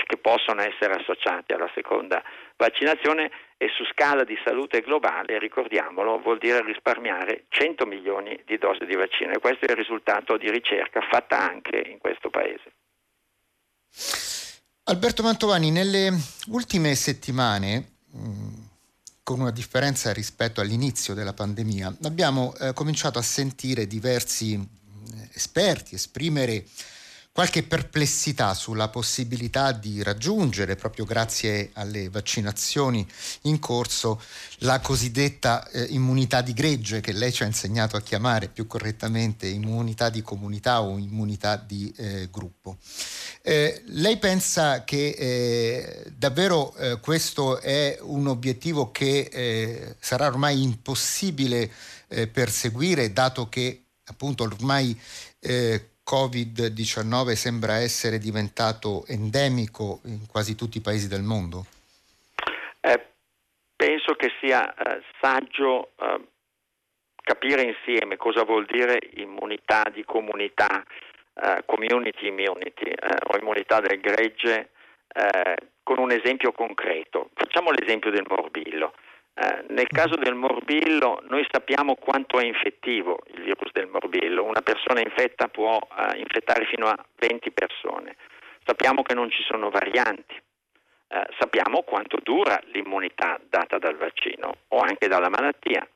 che 0.04 0.16
possono 0.18 0.60
essere 0.62 0.94
associati 0.94 1.52
alla 1.52 1.70
seconda 1.74 2.20
vaccinazione 2.56 3.30
e 3.56 3.68
su 3.74 3.84
scala 3.92 4.24
di 4.24 4.36
salute 4.44 4.80
globale, 4.80 5.38
ricordiamolo, 5.38 6.18
vuol 6.18 6.38
dire 6.38 6.60
risparmiare 6.64 7.44
100 7.48 7.86
milioni 7.86 8.42
di 8.44 8.58
dosi 8.58 8.84
di 8.84 8.96
vaccino 8.96 9.32
e 9.32 9.38
questo 9.38 9.66
è 9.66 9.70
il 9.70 9.76
risultato 9.76 10.36
di 10.36 10.50
ricerca 10.50 11.00
fatta 11.08 11.38
anche 11.38 11.78
in 11.86 11.98
questo 11.98 12.28
paese. 12.28 12.72
Alberto 14.84 15.22
Mantovani, 15.22 15.70
nelle 15.70 16.10
ultime 16.48 16.96
settimane, 16.96 17.90
con 19.22 19.38
una 19.38 19.52
differenza 19.52 20.12
rispetto 20.12 20.60
all'inizio 20.60 21.14
della 21.14 21.32
pandemia, 21.32 21.98
abbiamo 22.02 22.52
eh, 22.58 22.72
cominciato 22.72 23.20
a 23.20 23.22
sentire 23.22 23.86
diversi 23.86 24.80
esperti 25.34 25.94
esprimere 25.94 26.64
qualche 27.32 27.62
perplessità 27.62 28.52
sulla 28.52 28.88
possibilità 28.88 29.72
di 29.72 30.02
raggiungere, 30.02 30.76
proprio 30.76 31.06
grazie 31.06 31.70
alle 31.72 32.10
vaccinazioni 32.10 33.06
in 33.42 33.58
corso, 33.58 34.20
la 34.58 34.80
cosiddetta 34.80 35.66
eh, 35.70 35.84
immunità 35.84 36.42
di 36.42 36.52
gregge 36.52 37.00
che 37.00 37.12
lei 37.12 37.32
ci 37.32 37.42
ha 37.42 37.46
insegnato 37.46 37.96
a 37.96 38.02
chiamare 38.02 38.48
più 38.48 38.66
correttamente 38.66 39.46
immunità 39.46 40.10
di 40.10 40.20
comunità 40.20 40.82
o 40.82 40.98
immunità 40.98 41.56
di 41.56 41.90
eh, 41.96 42.28
gruppo. 42.30 42.76
Eh, 43.40 43.82
lei 43.86 44.18
pensa 44.18 44.84
che 44.84 45.08
eh, 45.18 46.12
davvero 46.14 46.74
eh, 46.76 47.00
questo 47.00 47.60
è 47.60 47.98
un 48.02 48.26
obiettivo 48.26 48.90
che 48.90 49.30
eh, 49.32 49.96
sarà 49.98 50.26
ormai 50.26 50.62
impossibile 50.62 51.70
perseguire, 52.30 53.10
dato 53.10 53.48
che 53.48 53.82
appunto 54.04 54.42
ormai 54.44 54.96
Covid-19 56.04 57.32
sembra 57.32 57.76
essere 57.76 58.18
diventato 58.18 59.04
endemico 59.06 60.00
in 60.04 60.26
quasi 60.26 60.54
tutti 60.54 60.78
i 60.78 60.80
paesi 60.80 61.08
del 61.08 61.22
mondo? 61.22 61.64
Eh, 62.80 63.00
penso 63.76 64.14
che 64.14 64.30
sia 64.40 64.74
eh, 64.74 65.02
saggio 65.20 65.92
eh, 65.96 66.20
capire 67.22 67.62
insieme 67.62 68.16
cosa 68.16 68.44
vuol 68.44 68.66
dire 68.66 68.98
immunità 69.14 69.84
di 69.92 70.04
comunità, 70.04 70.84
eh, 71.34 71.62
community 71.66 72.26
immunity 72.26 72.90
eh, 72.90 73.16
o 73.28 73.38
immunità 73.38 73.80
del 73.80 74.00
gregge 74.00 74.70
eh, 75.08 75.56
con 75.84 75.98
un 75.98 76.10
esempio 76.10 76.52
concreto. 76.52 77.30
Facciamo 77.34 77.70
l'esempio 77.70 78.10
del 78.10 78.26
morbillo. 78.28 78.94
Eh, 79.34 79.64
nel 79.68 79.88
caso 79.88 80.16
del 80.16 80.34
morbillo 80.34 81.22
noi 81.28 81.46
sappiamo 81.50 81.94
quanto 81.94 82.38
è 82.38 82.44
infettivo 82.44 83.18
il 83.32 83.42
virus 83.44 83.72
del 83.72 83.86
morbillo, 83.86 84.44
una 84.44 84.60
persona 84.60 85.00
infetta 85.00 85.48
può 85.48 85.78
eh, 85.78 86.18
infettare 86.18 86.66
fino 86.66 86.86
a 86.86 86.96
20 87.16 87.50
persone, 87.52 88.16
sappiamo 88.64 89.02
che 89.02 89.14
non 89.14 89.30
ci 89.30 89.42
sono 89.44 89.70
varianti, 89.70 90.34
eh, 90.34 91.26
sappiamo 91.38 91.82
quanto 91.82 92.18
dura 92.22 92.60
l'immunità 92.72 93.40
data 93.48 93.78
dal 93.78 93.96
vaccino 93.96 94.54
o 94.68 94.80
anche 94.80 95.08
dalla 95.08 95.30
malattia, 95.30 95.86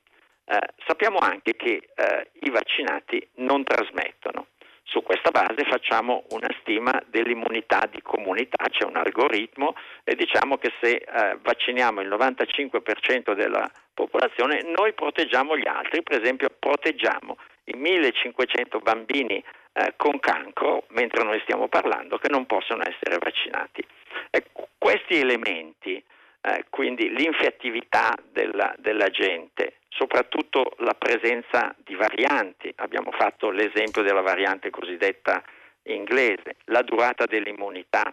eh, 0.46 0.58
sappiamo 0.86 1.18
anche 1.18 1.56
che 1.56 1.90
eh, 1.94 2.30
i 2.40 2.50
vaccinati 2.50 3.28
non 3.36 3.64
trasmettono. 3.64 4.46
Su 4.88 5.02
questa 5.02 5.30
base 5.30 5.64
facciamo 5.68 6.24
una 6.30 6.48
stima 6.60 7.02
dell'immunità 7.06 7.88
di 7.90 8.00
comunità, 8.02 8.66
c'è 8.70 8.84
un 8.84 8.96
algoritmo 8.96 9.74
e 10.04 10.14
diciamo 10.14 10.58
che 10.58 10.72
se 10.80 11.02
eh, 11.04 11.38
vacciniamo 11.42 12.00
il 12.00 12.08
95% 12.08 13.34
della 13.34 13.68
popolazione 13.92 14.62
noi 14.62 14.92
proteggiamo 14.92 15.56
gli 15.58 15.66
altri, 15.66 16.04
per 16.04 16.20
esempio 16.22 16.48
proteggiamo 16.56 17.36
i 17.64 17.74
1500 17.74 18.78
bambini 18.78 19.42
eh, 19.72 19.94
con 19.96 20.20
cancro 20.20 20.84
mentre 20.90 21.24
noi 21.24 21.40
stiamo 21.40 21.66
parlando 21.66 22.18
che 22.18 22.28
non 22.30 22.46
possono 22.46 22.82
essere 22.86 23.18
vaccinati. 23.18 23.84
Ecco, 24.30 24.68
questi 24.78 25.18
elementi, 25.18 26.02
eh, 26.42 26.64
quindi 26.70 27.10
l'infiattività 27.10 28.14
della, 28.30 28.72
della 28.78 29.08
gente, 29.08 29.78
soprattutto 29.96 30.74
la 30.78 30.94
presenza 30.94 31.74
di 31.78 31.94
varianti. 31.94 32.72
Abbiamo 32.76 33.10
fatto 33.12 33.50
l'esempio 33.50 34.02
della 34.02 34.20
variante 34.20 34.70
cosiddetta 34.70 35.42
inglese, 35.84 36.56
la 36.66 36.82
durata 36.82 37.24
dell'immunità, 37.26 38.12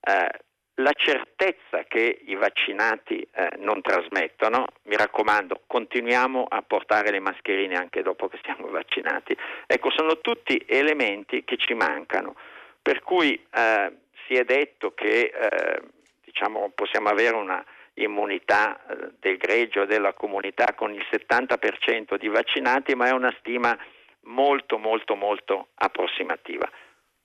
eh, 0.00 0.30
la 0.78 0.92
certezza 0.92 1.84
che 1.86 2.22
i 2.26 2.34
vaccinati 2.34 3.26
eh, 3.32 3.50
non 3.58 3.80
trasmettono, 3.80 4.66
mi 4.84 4.96
raccomando, 4.96 5.62
continuiamo 5.66 6.46
a 6.48 6.62
portare 6.62 7.10
le 7.10 7.20
mascherine 7.20 7.76
anche 7.76 8.02
dopo 8.02 8.28
che 8.28 8.38
siamo 8.42 8.68
vaccinati. 8.68 9.36
Ecco, 9.66 9.90
sono 9.90 10.18
tutti 10.18 10.62
elementi 10.66 11.44
che 11.44 11.56
ci 11.56 11.74
mancano, 11.74 12.34
per 12.82 13.02
cui 13.02 13.34
eh, 13.34 13.92
si 14.26 14.34
è 14.34 14.44
detto 14.44 14.94
che 14.94 15.32
eh, 15.32 15.80
diciamo, 16.24 16.70
possiamo 16.74 17.08
avere 17.08 17.36
una 17.36 17.64
immunità 17.94 18.84
eh, 18.86 19.12
del 19.20 19.36
greggio 19.36 19.84
della 19.84 20.12
comunità 20.12 20.74
con 20.74 20.92
il 20.92 21.04
70% 21.10 22.16
di 22.18 22.28
vaccinati, 22.28 22.94
ma 22.94 23.06
è 23.06 23.12
una 23.12 23.34
stima 23.38 23.76
molto 24.24 24.78
molto 24.78 25.14
molto 25.14 25.68
approssimativa. 25.74 26.68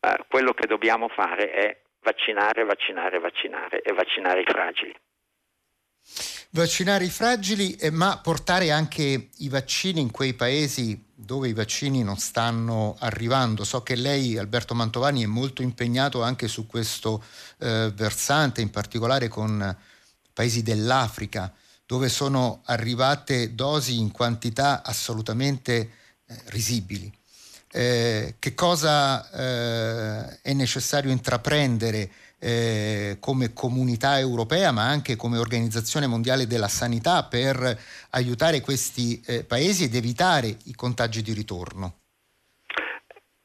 eh, 0.02 0.26
quello 0.28 0.54
che 0.54 0.68
dobbiamo 0.68 1.10
fare 1.10 1.52
è 1.52 1.82
vaccinare, 2.02 2.64
vaccinare, 2.64 3.20
vaccinare 3.20 3.82
e 3.82 3.94
vaccinare 3.94 4.42
i 4.42 4.46
fragili. 4.46 4.96
Vaccinare 6.52 7.04
i 7.04 7.10
fragili, 7.10 7.76
eh, 7.76 7.92
ma 7.92 8.20
portare 8.24 8.72
anche 8.72 9.30
i 9.38 9.50
vaccini 9.50 10.02
in 10.02 10.10
quei 10.10 10.34
paesi 10.34 11.06
dove 11.14 11.48
i 11.50 11.54
vaccini 11.54 12.02
non 12.04 12.18
stanno 12.18 12.96
arrivando. 13.02 13.64
So 13.64 13.84
che 13.84 13.96
lei, 13.96 14.38
Alberto 14.38 14.74
Mantovani, 14.74 15.24
è 15.24 15.28
molto 15.28 15.62
impegnato 15.62 16.24
anche 16.24 16.48
su 16.48 16.66
questo 16.66 17.24
eh, 17.60 17.92
versante, 17.94 18.62
in 18.62 18.72
particolare 18.72 19.28
con 19.28 19.78
paesi 20.40 20.64
dell'Africa, 20.64 21.54
dove 21.86 22.08
sono 22.08 22.62
arrivate 22.68 23.56
dosi 23.56 24.00
in 24.00 24.14
quantità 24.14 24.84
assolutamente 24.86 25.74
eh, 25.76 25.90
risibili. 26.46 27.12
Eh, 27.70 28.36
che 28.40 28.54
cosa 28.54 29.30
eh, 29.32 30.40
è 30.42 30.54
necessario 30.54 31.12
intraprendere 31.12 32.10
eh, 32.40 33.18
come 33.20 33.52
comunità 33.52 34.18
europea 34.18 34.72
ma 34.72 34.84
anche 34.84 35.18
come 35.18 35.38
Organizzazione 35.38 36.08
Mondiale 36.08 36.48
della 36.48 36.70
Sanità 36.70 37.26
per 37.26 37.78
aiutare 38.12 38.62
questi 38.62 39.22
eh, 39.26 39.44
paesi 39.44 39.84
ed 39.84 39.94
evitare 39.94 40.48
i 40.68 40.74
contagi 40.74 41.22
di 41.22 41.34
ritorno? 41.34 41.98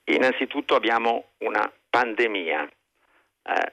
Innanzitutto 0.05 0.77
abbiamo 0.77 1.31
una 1.39 1.69
pandemia, 1.91 2.63
eh, 2.63 3.73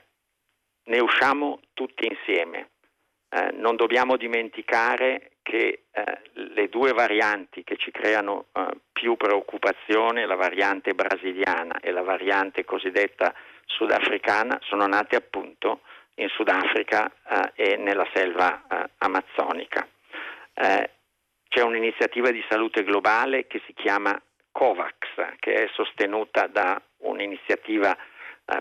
ne 0.85 0.99
usciamo 0.99 1.59
tutti 1.73 2.07
insieme. 2.07 2.70
Eh, 3.33 3.51
non 3.53 3.77
dobbiamo 3.77 4.17
dimenticare 4.17 5.31
che 5.41 5.83
eh, 5.89 6.19
le 6.33 6.67
due 6.67 6.91
varianti 6.91 7.63
che 7.63 7.77
ci 7.77 7.89
creano 7.89 8.47
eh, 8.51 8.67
più 8.91 9.15
preoccupazione, 9.15 10.25
la 10.25 10.35
variante 10.35 10.93
brasiliana 10.93 11.79
e 11.79 11.91
la 11.91 12.01
variante 12.01 12.65
cosiddetta 12.65 13.33
sudafricana, 13.65 14.59
sono 14.63 14.85
nate 14.85 15.15
appunto 15.15 15.79
in 16.15 16.27
Sudafrica 16.27 17.09
eh, 17.09 17.51
e 17.55 17.77
nella 17.77 18.05
selva 18.13 18.63
eh, 18.69 18.89
amazzonica. 18.97 19.87
C'è 20.53 21.63
un'iniziativa 21.63 22.29
di 22.29 22.43
salute 22.47 22.83
globale 22.83 23.47
che 23.47 23.61
si 23.65 23.73
chiama 23.73 24.21
COVAX, 24.51 25.37
che 25.39 25.53
è 25.53 25.69
sostenuta 25.73 26.47
da 26.47 26.79
un'iniziativa 26.99 27.97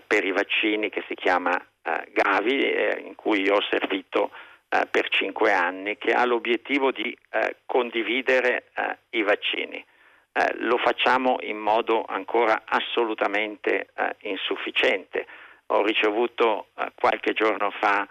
per 0.07 0.25
i 0.25 0.31
vaccini 0.31 0.89
che 0.89 1.03
si 1.07 1.13
chiama 1.13 1.61
Gavi, 1.81 3.05
in 3.05 3.13
cui 3.15 3.41
io 3.41 3.55
ho 3.55 3.61
servito 3.69 4.31
eh, 4.73 4.87
per 4.89 5.09
cinque 5.09 5.51
anni 5.51 5.97
che 5.97 6.13
ha 6.13 6.23
l'obiettivo 6.23 6.91
di 6.91 7.15
eh, 7.31 7.57
condividere 7.65 8.69
eh, 8.73 8.97
i 9.17 9.21
vaccini. 9.21 9.83
Eh, 10.31 10.53
lo 10.59 10.77
facciamo 10.77 11.39
in 11.41 11.57
modo 11.57 12.05
ancora 12.07 12.61
assolutamente 12.63 13.89
eh, 13.93 14.15
insufficiente. 14.21 15.27
Ho 15.67 15.83
ricevuto 15.83 16.67
eh, 16.75 16.89
qualche 16.95 17.33
giorno 17.33 17.69
fa 17.71 18.07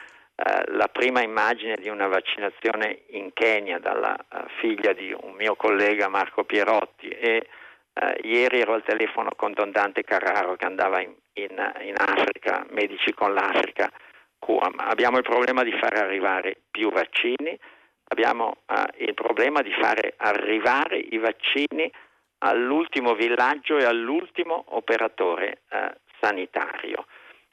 la 0.72 0.88
prima 0.88 1.20
immagine 1.20 1.76
di 1.76 1.90
una 1.90 2.06
vaccinazione 2.06 3.02
in 3.08 3.30
Kenya 3.34 3.78
dalla 3.78 4.16
figlia 4.58 4.94
di 4.94 5.12
un 5.12 5.32
mio 5.32 5.54
collega 5.54 6.08
Marco 6.08 6.44
Pierotti 6.44 7.08
e 7.08 7.46
ieri 8.22 8.60
ero 8.60 8.72
al 8.72 8.82
telefono 8.82 9.32
con 9.36 9.52
Don 9.52 9.70
Dante 9.70 10.02
Carraro 10.02 10.56
che 10.56 10.64
andava 10.64 11.02
in, 11.02 11.12
in, 11.34 11.72
in 11.82 11.94
Africa, 11.94 12.64
Medici 12.70 13.12
con 13.12 13.34
l'Africa. 13.34 13.92
Abbiamo 14.76 15.18
il 15.18 15.22
problema 15.22 15.62
di 15.62 15.72
fare 15.72 16.00
arrivare 16.00 16.56
più 16.70 16.90
vaccini, 16.90 17.58
abbiamo 18.08 18.62
eh, 18.66 19.04
il 19.04 19.14
problema 19.14 19.62
di 19.62 19.72
fare 19.72 20.14
arrivare 20.16 20.98
i 20.98 21.18
vaccini 21.18 21.90
all'ultimo 22.38 23.14
villaggio 23.14 23.78
e 23.78 23.84
all'ultimo 23.84 24.64
operatore 24.68 25.62
eh, 25.70 25.94
sanitario. 26.20 27.06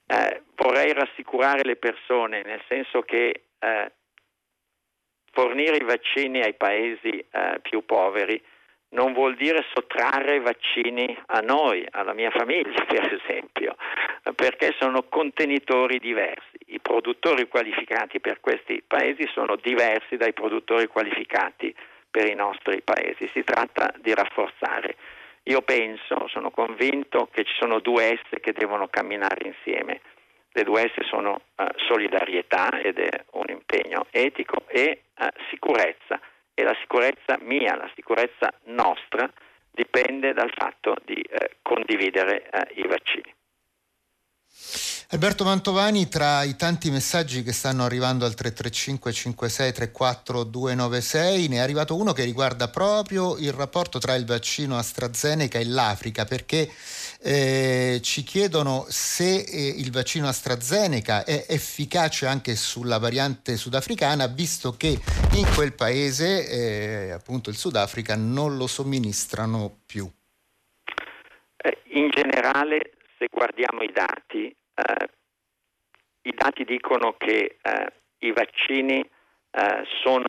Eh, 0.06 0.44
vorrei 0.56 0.94
rassicurare 0.94 1.64
le 1.64 1.76
persone 1.76 2.42
nel 2.44 2.62
senso 2.68 3.02
che 3.02 3.44
eh, 3.60 3.92
fornire 5.32 5.78
i 5.78 5.84
vaccini 5.84 6.42
ai 6.42 6.56
paesi 6.56 7.10
eh, 7.10 7.60
più 7.62 7.86
poveri 7.86 8.42
non 8.90 9.14
vuol 9.14 9.36
dire 9.36 9.66
sottrarre 9.74 10.40
vaccini 10.40 11.18
a 11.28 11.40
noi, 11.40 11.86
alla 11.92 12.14
mia 12.14 12.32
famiglia 12.32 12.84
per 12.88 13.20
esempio, 13.22 13.76
perché 14.36 14.76
sono 14.80 15.04
contenitori 15.04 16.00
diversi. 16.00 16.58
I 16.68 16.80
produttori 16.80 17.48
qualificati 17.48 18.20
per 18.20 18.40
questi 18.40 18.82
paesi 18.86 19.28
sono 19.34 19.56
diversi 19.56 20.16
dai 20.16 20.34
produttori 20.34 20.88
qualificati 20.88 21.74
per 22.10 22.28
i 22.28 22.36
nostri 22.36 22.82
paesi. 22.82 23.30
Si 23.34 23.44
tratta 23.44 23.94
di 24.00 24.14
rafforzare. 24.14 24.96
Io 25.44 25.62
penso, 25.62 26.28
sono 26.28 26.52
convinto 26.52 27.30
che 27.32 27.44
ci 27.44 27.54
sono 27.58 27.80
due 27.80 28.20
S 28.22 28.40
che 28.42 28.52
devono 28.54 28.88
camminare 28.90 29.48
insieme. 29.48 30.02
Le 30.52 30.64
due 30.64 30.92
S 30.94 31.06
sono 31.08 31.42
uh, 31.56 31.66
solidarietà 31.88 32.82
ed 32.82 32.98
è 32.98 33.24
un 33.34 33.46
impegno 33.48 34.08
etico 34.12 34.64
e 34.68 35.04
uh, 35.20 35.28
sicurezza 35.50 36.20
e 36.60 36.64
la 36.64 36.76
sicurezza 36.82 37.38
mia, 37.42 37.76
la 37.76 37.92
sicurezza 37.94 38.52
nostra 38.66 39.32
dipende 39.70 40.34
dal 40.34 40.52
fatto 40.56 40.96
di 41.06 41.22
eh, 41.22 41.58
condividere 41.62 42.50
eh, 42.50 42.82
i 42.82 42.88
vaccini. 42.88 43.32
Alberto 45.12 45.44
Mantovani, 45.44 46.10
tra 46.10 46.42
i 46.42 46.56
tanti 46.56 46.90
messaggi 46.90 47.44
che 47.44 47.54
stanno 47.54 47.86
arrivando 47.86 48.26
al 48.26 48.34
335 48.34 49.14
56 49.14 49.72
34 49.72 50.44
296, 50.44 51.48
ne 51.48 51.58
è 51.58 51.60
arrivato 51.60 51.96
uno 51.96 52.12
che 52.12 52.24
riguarda 52.24 52.70
proprio 52.70 53.38
il 53.38 53.54
rapporto 53.54 54.00
tra 54.00 54.16
il 54.16 54.26
vaccino 54.26 54.78
AstraZeneca 54.78 55.60
e 55.60 55.66
l'Africa, 55.66 56.26
perché 56.26 56.68
eh, 57.22 58.00
ci 58.02 58.24
chiedono 58.24 58.86
se 58.88 59.42
eh, 59.42 59.74
il 59.78 59.92
vaccino 59.92 60.28
AstraZeneca 60.28 61.24
è 61.24 61.46
efficace 61.50 62.28
anche 62.28 62.56
sulla 62.56 63.00
variante 63.00 63.58
sudafricana, 63.58 64.28
visto 64.28 64.72
che 64.78 64.88
in 64.88 65.46
quel 65.56 65.74
paese, 65.74 66.48
eh, 66.50 67.12
appunto 67.12 67.50
il 67.50 67.56
Sudafrica, 67.56 68.16
non 68.16 68.58
lo 68.58 68.68
somministrano 68.68 69.80
più. 69.86 70.10
Eh, 71.58 71.78
in 71.94 72.10
generale, 72.10 72.94
se 73.18 73.28
guardiamo 73.32 73.82
i 73.82 73.92
dati, 73.92 74.48
eh, 74.48 75.10
i 76.24 76.34
dati 76.36 76.64
dicono 76.64 77.16
che 77.18 77.58
eh, 77.62 77.94
i 78.20 78.32
vaccini 78.32 79.08
sono 80.04 80.26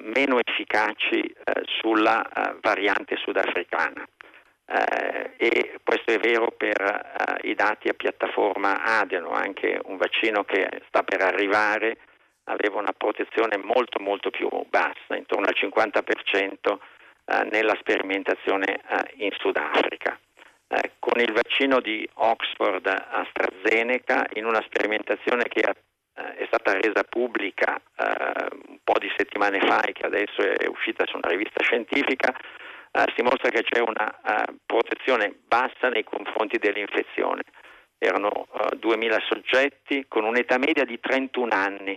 meno 0.00 0.38
efficaci 0.42 1.34
sulla 1.78 2.26
variante 2.62 3.16
sudafricana. 3.16 4.02
E 4.64 5.80
questo 5.82 6.12
è 6.12 6.18
vero 6.18 6.52
per 6.56 7.40
i 7.42 7.54
dati 7.54 7.88
a 7.88 7.94
piattaforma 7.94 8.82
Adeno, 9.00 9.30
anche 9.30 9.78
un 9.84 9.96
vaccino 9.96 10.44
che 10.44 10.82
sta 10.86 11.02
per 11.02 11.20
arrivare 11.22 11.98
aveva 12.44 12.78
una 12.78 12.92
protezione 12.96 13.56
molto 13.58 13.98
molto 14.00 14.30
più 14.30 14.48
bassa, 14.68 15.16
intorno 15.16 15.46
al 15.46 15.56
50% 15.56 16.78
nella 17.50 17.76
sperimentazione 17.80 18.80
in 19.16 19.30
Sudafrica. 19.38 20.18
Eh, 20.74 20.92
con 20.98 21.20
il 21.20 21.32
vaccino 21.32 21.80
di 21.80 22.08
Oxford 22.14 22.86
AstraZeneca 22.86 24.24
in 24.36 24.46
una 24.46 24.62
sperimentazione 24.62 25.44
che 25.44 25.60
ha, 25.60 25.74
eh, 26.16 26.36
è 26.36 26.46
stata 26.46 26.72
resa 26.72 27.04
pubblica 27.04 27.76
eh, 27.76 28.46
un 28.68 28.78
po' 28.82 28.98
di 28.98 29.12
settimane 29.14 29.60
fa 29.60 29.82
e 29.82 29.92
che 29.92 30.06
adesso 30.06 30.40
è 30.40 30.66
uscita 30.66 31.04
su 31.04 31.18
una 31.18 31.28
rivista 31.28 31.62
scientifica, 31.62 32.34
eh, 32.92 33.12
si 33.16 33.22
mostra 33.22 33.50
che 33.50 33.62
c'è 33.62 33.80
una 33.80 34.10
eh, 34.20 34.54
protezione 34.64 35.34
bassa 35.46 35.88
nei 35.88 36.04
confronti 36.04 36.58
dell'infezione. 36.58 37.42
Erano 37.98 38.48
2000 38.78 39.18
soggetti 39.28 40.06
con 40.08 40.24
un'età 40.24 40.58
media 40.58 40.84
di 40.84 40.98
31 40.98 41.54
anni 41.54 41.96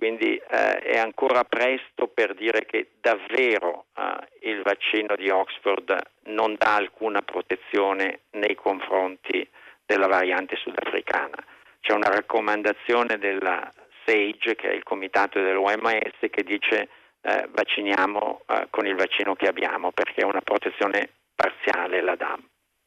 quindi 0.00 0.34
eh, 0.34 0.78
è 0.78 0.96
ancora 0.96 1.44
presto 1.44 2.08
per 2.08 2.34
dire 2.34 2.64
che 2.64 2.92
davvero 3.02 3.84
eh, 3.94 4.48
il 4.48 4.62
vaccino 4.62 5.14
di 5.14 5.28
Oxford 5.28 5.94
non 6.28 6.54
dà 6.56 6.76
alcuna 6.76 7.20
protezione 7.20 8.20
nei 8.30 8.54
confronti 8.54 9.46
della 9.84 10.06
variante 10.06 10.56
sudafricana. 10.56 11.36
C'è 11.80 11.92
una 11.92 12.08
raccomandazione 12.08 13.18
della 13.18 13.70
SAGE, 14.06 14.54
che 14.54 14.70
è 14.70 14.74
il 14.74 14.84
comitato 14.84 15.38
dell'OMS, 15.38 16.16
che 16.30 16.42
dice 16.44 16.88
eh, 17.22 17.48
vacciniamo 17.50 18.42
eh, 18.46 18.66
con 18.70 18.86
il 18.86 18.94
vaccino 18.94 19.34
che 19.34 19.46
abbiamo 19.46 19.92
perché 19.92 20.24
una 20.24 20.40
protezione 20.40 21.10
parziale 21.34 22.02
la 22.02 22.16
dà. 22.16 22.38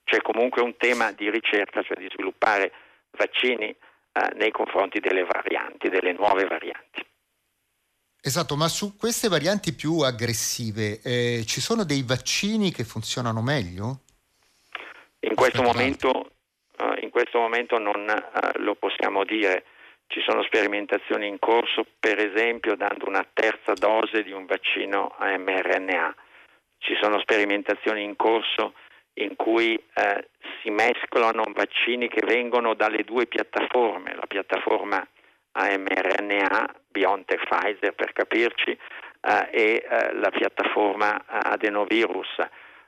C'è 0.04 0.22
comunque 0.22 0.62
un 0.62 0.76
tema 0.78 1.12
di 1.12 1.30
ricerca, 1.30 1.82
cioè 1.82 1.98
di 1.98 2.10
sviluppare 2.12 2.72
vaccini 3.12 3.66
eh, 3.66 4.34
nei 4.36 4.52
confronti 4.52 5.00
delle 5.00 5.24
varianti, 5.24 5.90
delle 5.90 6.14
nuove 6.14 6.46
varianti. 6.46 7.06
Esatto, 8.26 8.56
ma 8.56 8.70
su 8.70 8.96
queste 8.96 9.28
varianti 9.28 9.74
più 9.74 10.00
aggressive 10.00 11.02
eh, 11.02 11.44
ci 11.46 11.60
sono 11.60 11.84
dei 11.84 12.04
vaccini 12.04 12.72
che 12.72 12.86
funzionano 12.86 13.42
meglio? 13.42 14.00
In 15.20 15.36
questo, 15.36 15.62
momento, 15.62 16.32
uh, 16.80 17.02
in 17.02 17.10
questo 17.10 17.40
momento, 17.40 17.78
non 17.80 18.06
uh, 18.08 18.62
lo 18.62 18.76
possiamo 18.76 19.26
dire. 19.26 19.66
Ci 20.14 20.22
sono 20.28 20.44
sperimentazioni 20.44 21.26
in 21.26 21.40
corso, 21.40 21.88
per 22.00 22.20
esempio 22.20 22.76
dando 22.76 23.08
una 23.08 23.28
terza 23.34 23.74
dose 23.74 24.22
di 24.22 24.32
un 24.32 24.46
vaccino 24.46 25.16
a 25.18 25.36
mRNA. 25.36 26.16
Ci 26.78 26.96
sono 27.02 27.20
sperimentazioni 27.20 28.04
in 28.04 28.16
corso 28.16 28.76
in 29.14 29.36
cui 29.36 29.74
eh, 29.74 30.28
si 30.62 30.70
mescolano 30.70 31.42
vaccini 31.56 32.10
che 32.10 32.22
vengono 32.24 32.76
dalle 32.76 33.04
due 33.04 33.26
piattaforme, 33.26 34.14
la 34.14 34.28
piattaforma 34.28 35.04
AMRNA, 35.54 36.76
BioNTech 36.90 37.48
Pfizer 37.48 37.96
per 37.96 38.14
capirci, 38.14 38.70
eh, 38.70 39.50
e 39.50 39.84
eh, 39.90 40.14
la 40.14 40.30
piattaforma 40.30 41.26
adenovirus, 41.26 42.38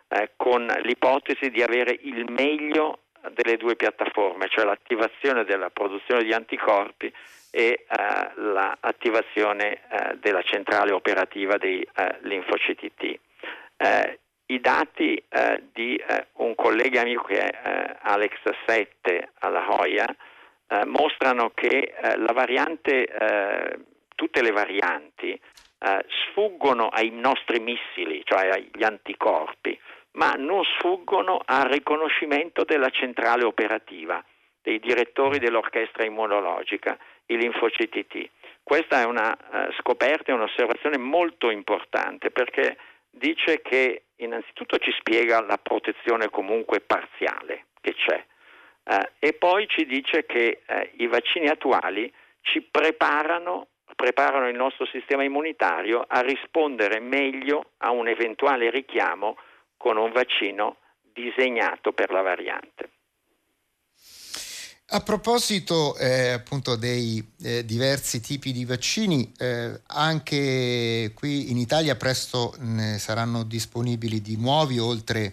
eh, 0.10 0.34
con 0.36 0.68
l'ipotesi 0.84 1.50
di 1.50 1.64
avere 1.64 1.98
il 2.04 2.30
meglio 2.30 3.00
delle 3.34 3.58
due 3.58 3.76
piattaforme, 3.76 4.48
cioè 4.50 4.66
l'attivazione 4.66 5.44
della 5.44 5.70
produzione 5.70 6.24
di 6.24 6.34
anticorpi 6.34 7.12
e 7.52 7.86
eh, 7.88 8.42
l'attivazione 8.42 9.74
eh, 9.74 10.18
della 10.20 10.42
centrale 10.42 10.92
operativa 10.92 11.58
dei 11.58 11.82
eh, 11.82 12.18
linfociti 12.24 12.92
T. 12.96 13.20
Eh, 13.78 14.20
I 14.48 14.60
dati 14.60 15.16
eh, 15.30 15.64
di 15.72 15.96
eh, 15.96 16.28
un 16.34 16.54
collega 16.54 17.02
amico 17.02 17.24
che 17.24 17.40
è 17.40 17.98
Alex 18.02 18.34
7 18.66 19.30
alla 19.40 19.66
Hoya 19.74 20.16
mostrano 20.86 21.52
che 21.54 21.94
variante, 22.34 23.06
tutte 24.16 24.42
le 24.42 24.52
varianti 24.52 25.40
sfuggono 26.08 26.88
ai 26.88 27.12
nostri 27.12 27.60
missili, 27.60 28.24
cioè 28.26 28.50
agli 28.50 28.84
anticorpi, 28.84 29.80
ma 30.16 30.34
non 30.34 30.64
sfuggono 30.64 31.42
al 31.44 31.70
riconoscimento 31.70 32.64
della 32.64 32.90
centrale 32.90 33.44
operativa, 33.46 34.24
dei 34.62 34.80
direttori 34.80 35.40
dell'orchestra 35.40 36.04
immunologica, 36.04 36.98
i 37.28 37.38
linfociti 37.38 38.08
T. 38.08 38.30
Questa 38.64 39.02
è 39.02 39.06
una 39.06 39.30
uh, 39.30 39.72
scoperta 39.80 40.34
un'osservazione 40.34 40.98
molto 40.98 41.50
importante 41.50 42.32
perché 42.32 42.78
dice 43.10 43.62
che 43.62 44.06
innanzitutto 44.18 44.78
ci 44.78 44.92
spiega 44.98 45.42
la 45.42 45.58
protezione 45.58 46.30
comunque 46.30 46.80
parziale 46.80 47.66
che 47.82 47.94
c'è 47.94 48.24
uh, 48.84 49.08
e 49.20 49.34
poi 49.34 49.68
ci 49.68 49.86
dice 49.86 50.26
che 50.26 50.62
uh, 50.68 50.90
i 50.98 51.08
vaccini 51.08 51.48
attuali 51.48 52.12
ci 52.42 52.62
preparano 52.62 53.68
preparano 53.96 54.50
il 54.50 54.56
nostro 54.56 54.86
sistema 54.88 55.24
immunitario 55.24 56.04
a 56.08 56.22
rispondere 56.22 57.00
meglio 57.00 57.72
a 57.78 57.92
un 57.92 58.08
eventuale 58.08 58.70
richiamo 58.70 59.38
con 59.86 59.98
un 59.98 60.12
vaccino 60.12 60.78
disegnato 61.14 61.94
per 61.94 62.10
la 62.10 62.22
variante. 62.22 62.90
A 64.88 65.02
proposito 65.02 65.96
eh, 65.98 66.30
appunto 66.30 66.76
dei 66.76 67.24
eh, 67.44 67.64
diversi 67.64 68.20
tipi 68.20 68.52
di 68.52 68.66
vaccini, 68.66 69.32
eh, 69.38 69.80
anche 69.86 71.12
qui 71.14 71.52
in 71.52 71.58
Italia 71.58 71.96
presto 71.96 72.56
ne 72.62 72.98
saranno 72.98 73.44
disponibili 73.44 74.22
di 74.22 74.38
nuovi 74.38 74.80
oltre 74.80 75.32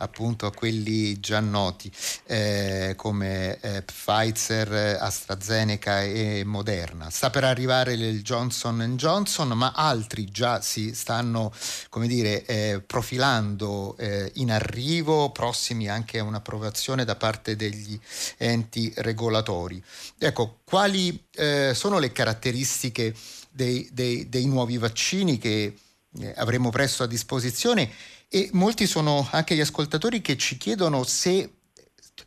appunto 0.00 0.46
a 0.46 0.52
quelli 0.52 1.20
già 1.20 1.40
noti 1.40 1.90
eh, 2.26 2.94
come 2.96 3.58
eh, 3.60 3.82
Pfizer, 3.82 4.98
AstraZeneca 5.00 6.02
e 6.02 6.42
Moderna. 6.44 7.10
Sta 7.10 7.30
per 7.30 7.44
arrivare 7.44 7.92
il 7.94 8.22
Johnson 8.22 8.94
Johnson, 8.96 9.48
ma 9.48 9.72
altri 9.74 10.26
già 10.26 10.60
si 10.60 10.94
stanno, 10.94 11.52
come 11.88 12.06
dire, 12.06 12.44
eh, 12.44 12.82
profilando 12.84 13.96
eh, 13.98 14.30
in 14.34 14.50
arrivo, 14.50 15.30
prossimi 15.30 15.88
anche 15.88 16.18
a 16.18 16.24
un'approvazione 16.24 17.04
da 17.04 17.16
parte 17.16 17.56
degli 17.56 17.98
enti 18.36 18.92
regolatori. 18.96 19.82
Ecco, 20.18 20.60
quali 20.64 21.24
eh, 21.34 21.72
sono 21.74 21.98
le 21.98 22.12
caratteristiche 22.12 23.14
dei, 23.50 23.88
dei, 23.92 24.28
dei 24.28 24.46
nuovi 24.46 24.78
vaccini 24.78 25.38
che 25.38 25.74
eh, 26.18 26.34
avremo 26.36 26.70
presto 26.70 27.02
a 27.02 27.06
disposizione 27.06 27.90
e 28.32 28.48
molti 28.52 28.86
sono 28.86 29.26
anche 29.32 29.56
gli 29.56 29.60
ascoltatori 29.60 30.20
che 30.20 30.36
ci 30.36 30.56
chiedono 30.56 31.02
se 31.02 31.54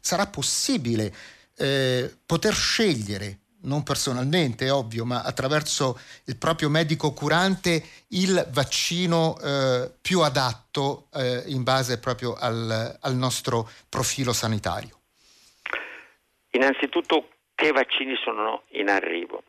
sarà 0.01 0.27
possibile 0.27 1.13
eh, 1.55 2.13
poter 2.25 2.53
scegliere 2.53 3.37
non 3.63 3.83
personalmente, 3.83 4.69
ovvio, 4.69 5.05
ma 5.05 5.21
attraverso 5.21 5.97
il 6.25 6.37
proprio 6.37 6.69
medico 6.69 7.13
curante 7.13 7.81
il 8.09 8.45
vaccino 8.51 9.37
eh, 9.39 9.89
più 10.01 10.19
adatto 10.19 11.07
eh, 11.13 11.43
in 11.47 11.63
base 11.63 11.97
proprio 11.97 12.35
al, 12.35 12.97
al, 12.99 13.15
nostro 13.15 13.69
profilo 13.87 14.33
sanitario? 14.33 14.99
Innanzitutto, 16.51 17.29
che 17.55 17.71
vaccini 17.71 18.15
sono 18.21 18.63
in 18.71 18.89
arrivo? 18.89 19.43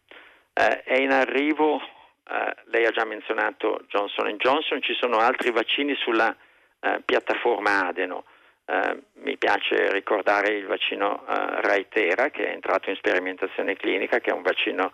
Eh, 0.53 0.85
è 0.85 1.01
in 1.01 1.11
arrivo 1.11 1.81
Uh, 2.27 2.53
lei 2.71 2.87
ha 2.87 2.91
già 2.91 3.05
menzionato 3.05 3.83
Johnson 3.89 4.35
Johnson, 4.39 4.81
ci 4.81 4.95
sono 4.95 5.19
altri 5.19 5.51
vaccini 5.51 5.95
sulla 5.95 6.35
uh, 6.81 7.03
piattaforma 7.05 7.89
Adeno. 7.89 8.25
Uh, 8.65 8.99
mi 9.23 9.37
piace 9.37 9.93
ricordare 9.93 10.55
il 10.55 10.65
vaccino 10.65 11.25
Raitera 11.27 12.31
che 12.31 12.47
è 12.47 12.53
entrato 12.53 12.89
in 12.89 12.97
sperimentazione 12.97 13.77
clinica, 13.77 14.21
che 14.21 14.31
è 14.31 14.35
un 14.35 14.43
vaccino 14.43 14.91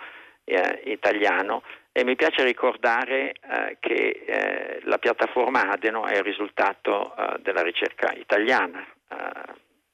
italiano, 0.85 1.62
e 1.93 2.03
mi 2.03 2.16
piace 2.16 2.43
ricordare 2.43 3.35
che 3.79 4.81
la 4.83 4.99
piattaforma 4.99 5.71
Adeno 5.71 6.07
è 6.07 6.16
il 6.16 6.25
risultato 6.25 7.14
della 7.38 7.62
ricerca 7.62 8.12
italiana. 8.14 8.85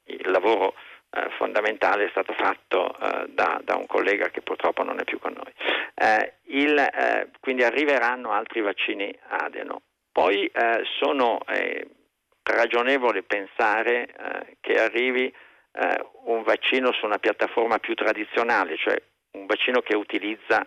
il 0.05 0.31
lavoro 0.31 0.73
eh, 1.09 1.29
fondamentale 1.37 2.05
è 2.05 2.09
stato 2.09 2.33
fatto 2.33 2.93
eh, 2.99 3.27
da, 3.29 3.61
da, 3.63 3.75
un 3.75 3.85
collega 3.85 4.29
che 4.29 4.41
purtroppo 4.41 4.83
non 4.83 4.99
è 4.99 5.03
più 5.05 5.19
con 5.19 5.33
noi. 5.33 5.53
Eh, 5.95 6.33
il, 6.57 6.77
eh, 6.77 7.29
quindi 7.39 7.63
arriveranno 7.63 8.31
altri 8.31 8.59
vaccini 8.59 9.17
adeno. 9.29 9.81
Poi 10.11 10.45
eh, 10.45 10.81
sono 10.99 11.39
eh, 11.47 11.87
ragionevole 12.43 13.23
pensare 13.23 14.07
che 14.61 14.73
arrivi 14.73 15.33
un 16.23 16.41
vaccino 16.41 16.91
su 16.91 17.05
una 17.05 17.19
piattaforma 17.19 17.77
più 17.77 17.93
tradizionale, 17.93 18.77
cioè 18.77 18.99
un 19.33 19.45
vaccino 19.45 19.81
che 19.81 19.95
utilizza 19.95 20.65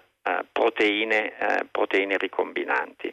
proteine, 0.52 1.32
proteine, 1.72 2.16
ricombinanti. 2.16 3.12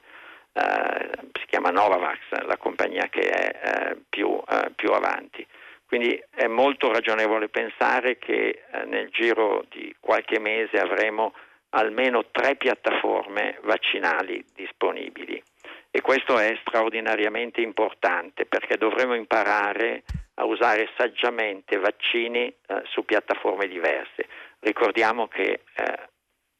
si 0.53 1.45
chiama 1.47 1.71
Novavax, 1.71 2.19
la 2.45 2.57
compagnia 2.57 3.07
che 3.07 3.21
è 3.21 3.95
più, 4.09 4.39
più 4.75 4.91
avanti. 4.91 5.47
Quindi 5.87 6.21
è 6.29 6.47
molto 6.47 6.91
ragionevole 6.91 7.47
pensare 7.47 8.17
che 8.17 8.63
eh, 8.71 8.85
nel 8.85 9.09
giro 9.09 9.65
di 9.69 9.95
qualche 9.99 10.37
mese 10.37 10.77
avremo 10.77 11.33
almeno 11.69 12.25
tre 12.29 12.55
piattaforme 12.57 13.57
vaccinali 13.63 14.43
disponibili 14.53 15.41
e 15.89 16.01
questo 16.01 16.37
è 16.37 16.57
straordinariamente 16.65 17.61
importante 17.61 18.45
perché 18.45 18.77
dovremo 18.77 19.15
imparare 19.15 20.03
a 20.35 20.45
usare 20.45 20.89
saggiamente 20.97 21.77
vaccini 21.77 22.45
eh, 22.45 22.81
su 22.85 23.03
piattaforme 23.03 23.67
diverse. 23.67 24.27
Ricordiamo 24.59 25.27
che 25.27 25.61
eh, 25.73 26.09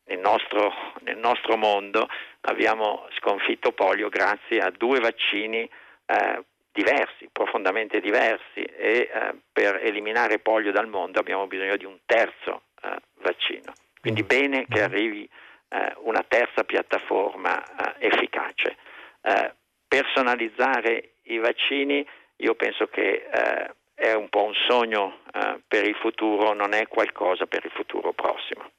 nel, 0.05 0.19
nostro, 0.19 0.71
nel, 1.01 1.17
nostro, 1.17 1.57
mondo 1.57 2.07
abbiamo 2.41 3.07
sconfitto 3.19 3.73
polio 3.73 4.09
grazie 4.09 4.59
a 4.59 4.71
due 4.71 4.99
vaccini 4.99 5.69
eh, 6.05 6.43
diversi, 6.77 7.27
profondamente 7.31 7.99
diversi 7.99 8.61
e 8.61 9.09
eh, 9.11 9.33
per 9.51 9.79
eliminare 9.83 10.37
polio 10.37 10.71
dal 10.71 10.87
mondo 10.87 11.19
abbiamo 11.19 11.47
bisogno 11.47 11.75
di 11.75 11.85
un 11.85 11.97
terzo 12.05 12.61
eh, 12.83 12.95
vaccino. 13.21 13.73
Quindi 13.99 14.21
mm. 14.21 14.27
bene 14.27 14.65
che 14.67 14.81
mm. 14.81 14.83
arrivi 14.83 15.27
eh, 15.69 15.93
una 16.03 16.23
terza 16.27 16.63
piattaforma 16.63 17.95
eh, 17.95 18.07
efficace. 18.07 18.77
Eh, 19.23 19.53
personalizzare 19.87 21.13
i 21.23 21.39
vaccini 21.39 22.07
io 22.35 22.53
penso 22.53 22.85
che 22.87 23.27
eh, 23.27 23.73
è 23.95 24.13
un 24.13 24.29
po' 24.29 24.43
un 24.43 24.53
sogno 24.67 25.21
per 25.67 25.87
il 25.87 25.95
futuro, 25.95 26.53
non 26.53 26.73
è 26.73 26.87
qualcosa 26.87 27.47
per 27.47 27.65
il 27.65 27.71
futuro 27.71 28.13
prossimo. 28.13 28.69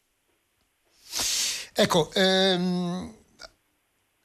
Ecco, 1.74 2.11
ehm 2.14 3.17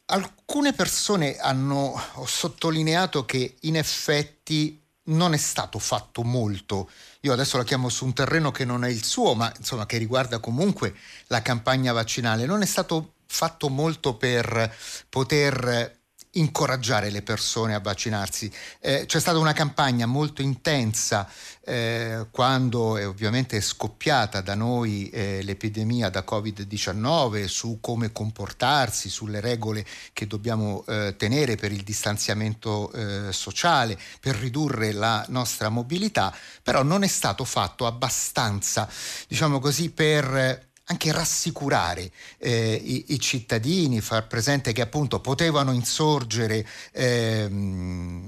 Alcune 0.05 0.73
persone 0.73 1.37
hanno 1.37 1.99
sottolineato 2.25 3.25
che 3.25 3.55
in 3.61 3.77
effetti 3.77 4.81
non 5.05 5.33
è 5.33 5.37
stato 5.37 5.79
fatto 5.79 6.23
molto. 6.23 6.89
Io 7.21 7.33
adesso 7.33 7.57
la 7.57 7.63
chiamo 7.63 7.89
su 7.89 8.05
un 8.05 8.13
terreno 8.13 8.51
che 8.51 8.65
non 8.65 8.83
è 8.83 8.89
il 8.89 9.03
suo, 9.03 9.33
ma 9.33 9.51
insomma 9.57 9.85
che 9.85 9.97
riguarda 9.97 10.39
comunque 10.39 10.95
la 11.27 11.41
campagna 11.41 11.93
vaccinale. 11.93 12.45
Non 12.45 12.61
è 12.61 12.65
stato 12.65 13.15
fatto 13.25 13.69
molto 13.69 14.15
per 14.15 14.75
poter 15.09 16.01
incoraggiare 16.33 17.09
le 17.09 17.21
persone 17.21 17.73
a 17.75 17.79
vaccinarsi. 17.79 18.51
Eh, 18.79 19.05
c'è 19.05 19.19
stata 19.19 19.37
una 19.37 19.53
campagna 19.53 20.05
molto 20.05 20.41
intensa 20.41 21.29
eh, 21.65 22.27
quando 22.31 22.97
è 22.97 23.07
ovviamente 23.07 23.61
scoppiata 23.61 24.41
da 24.41 24.55
noi 24.55 25.09
eh, 25.09 25.41
l'epidemia 25.43 26.09
da 26.09 26.23
Covid-19 26.27 27.45
su 27.45 27.77
come 27.79 28.11
comportarsi, 28.11 29.09
sulle 29.09 29.39
regole 29.39 29.85
che 30.13 30.27
dobbiamo 30.27 30.83
eh, 30.87 31.15
tenere 31.17 31.55
per 31.55 31.71
il 31.71 31.83
distanziamento 31.83 32.91
eh, 32.91 33.31
sociale, 33.31 33.97
per 34.19 34.35
ridurre 34.35 34.91
la 34.91 35.23
nostra 35.29 35.69
mobilità, 35.69 36.35
però 36.61 36.83
non 36.83 37.03
è 37.03 37.07
stato 37.07 37.43
fatto 37.45 37.85
abbastanza, 37.85 38.89
diciamo 39.27 39.59
così, 39.59 39.89
per 39.91 40.71
anche 40.87 41.11
rassicurare 41.11 42.11
eh, 42.39 42.73
i, 42.81 43.13
i, 43.13 43.19
cittadini, 43.19 44.01
far 44.01 44.27
presente 44.27 44.73
che 44.73 44.81
appunto 44.81 45.21
potevano 45.21 45.71
insorgere 45.71 46.65
ehm, 46.91 48.27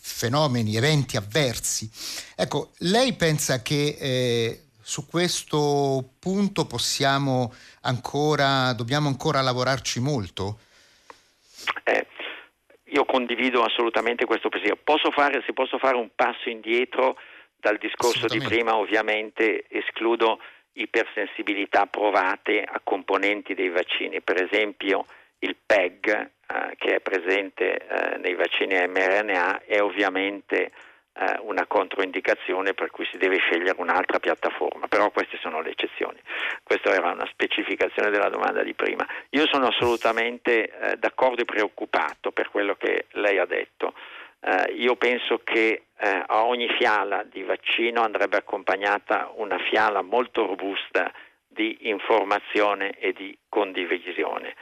fenomeni, 0.00 0.76
eventi 0.76 1.16
avversi. 1.16 1.90
Ecco, 2.34 2.70
lei 2.78 3.12
pensa 3.12 3.60
che 3.60 3.96
eh, 4.00 4.60
su 4.80 5.06
questo 5.06 6.14
punto 6.18 6.66
possiamo 6.66 7.52
ancora, 7.82 8.72
dobbiamo 8.72 9.08
ancora 9.08 9.42
lavorarci 9.42 10.00
molto? 10.00 10.60
Eh, 11.84 12.06
io 12.84 13.04
condivido 13.04 13.62
assolutamente 13.62 14.24
questo 14.24 14.48
pensiero. 14.48 14.78
Posso 14.82 15.10
fare, 15.10 15.42
se 15.44 15.52
posso 15.52 15.76
fare 15.78 15.96
un 15.96 16.10
passo 16.14 16.48
indietro 16.48 17.18
dal 17.58 17.76
discorso 17.78 18.26
di 18.26 18.38
prima, 18.38 18.76
ovviamente 18.76 19.66
escludo 19.68 20.38
ipersensibilità 20.76 21.86
provate 21.86 22.62
a 22.62 22.80
componenti 22.82 23.54
dei 23.54 23.68
vaccini, 23.68 24.20
per 24.20 24.42
esempio 24.42 25.04
il 25.40 25.56
PEG 25.64 26.08
eh, 26.08 26.74
che 26.76 26.96
è 26.96 27.00
presente 27.00 27.76
eh, 27.76 28.18
nei 28.18 28.34
vaccini 28.34 28.74
mRNA 28.86 29.62
è 29.64 29.80
ovviamente 29.82 30.70
eh, 31.18 31.38
una 31.40 31.66
controindicazione 31.66 32.74
per 32.74 32.90
cui 32.90 33.06
si 33.10 33.16
deve 33.16 33.38
scegliere 33.38 33.74
un'altra 33.78 34.18
piattaforma, 34.18 34.86
però 34.86 35.10
queste 35.10 35.38
sono 35.40 35.60
le 35.60 35.70
eccezioni. 35.70 36.18
Questa 36.62 36.90
era 36.90 37.10
una 37.10 37.26
specificazione 37.26 38.10
della 38.10 38.28
domanda 38.28 38.62
di 38.62 38.74
prima. 38.74 39.06
Io 39.30 39.46
sono 39.46 39.66
assolutamente 39.68 40.68
eh, 40.68 40.96
d'accordo 40.96 41.42
e 41.42 41.46
preoccupato 41.46 42.32
per 42.32 42.50
quello 42.50 42.74
che 42.76 43.06
lei 43.12 43.38
ha 43.38 43.46
detto. 43.46 43.94
Uh, 44.46 44.72
io 44.76 44.94
penso 44.94 45.40
che 45.42 45.86
uh, 45.98 46.22
a 46.24 46.44
ogni 46.44 46.68
fiala 46.78 47.24
di 47.24 47.42
vaccino 47.42 48.02
andrebbe 48.02 48.36
accompagnata 48.36 49.32
una 49.34 49.58
fiala 49.58 50.02
molto 50.02 50.46
robusta 50.46 51.12
di 51.48 51.88
informazione 51.88 52.92
e 52.98 53.12
di 53.12 53.36
condivisione. 53.48 54.54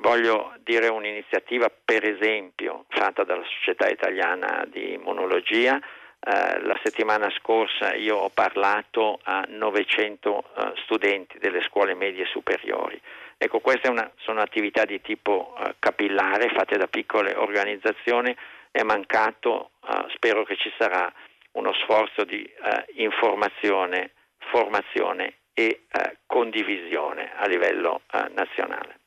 Voglio 0.00 0.54
dire 0.64 0.88
un'iniziativa, 0.88 1.70
per 1.84 2.08
esempio, 2.08 2.84
fatta 2.88 3.22
dalla 3.22 3.44
Società 3.44 3.88
Italiana 3.88 4.64
di 4.68 4.94
Immunologia. 4.94 5.76
Eh, 5.76 6.60
la 6.62 6.78
settimana 6.82 7.30
scorsa 7.30 7.94
io 7.94 8.16
ho 8.16 8.30
parlato 8.30 9.20
a 9.22 9.44
900 9.46 10.44
eh, 10.56 10.72
studenti 10.84 11.38
delle 11.38 11.62
scuole 11.62 11.94
medie 11.94 12.26
superiori. 12.26 13.00
Ecco, 13.36 13.60
queste 13.60 13.88
una, 13.88 14.10
sono 14.18 14.40
attività 14.40 14.84
di 14.84 15.00
tipo 15.00 15.54
eh, 15.58 15.74
capillare, 15.78 16.48
fatte 16.50 16.76
da 16.76 16.88
piccole 16.88 17.34
organizzazioni. 17.34 18.34
È 18.78 18.84
mancato, 18.84 19.72
eh, 19.88 20.04
spero 20.14 20.44
che 20.44 20.54
ci 20.56 20.72
sarà 20.78 21.12
uno 21.54 21.72
sforzo 21.82 22.22
di 22.22 22.44
eh, 22.44 22.84
informazione, 23.02 24.12
formazione 24.52 25.38
e 25.52 25.86
eh, 25.90 26.18
condivisione 26.26 27.32
a 27.34 27.48
livello 27.48 28.02
nazionale. 28.34 29.00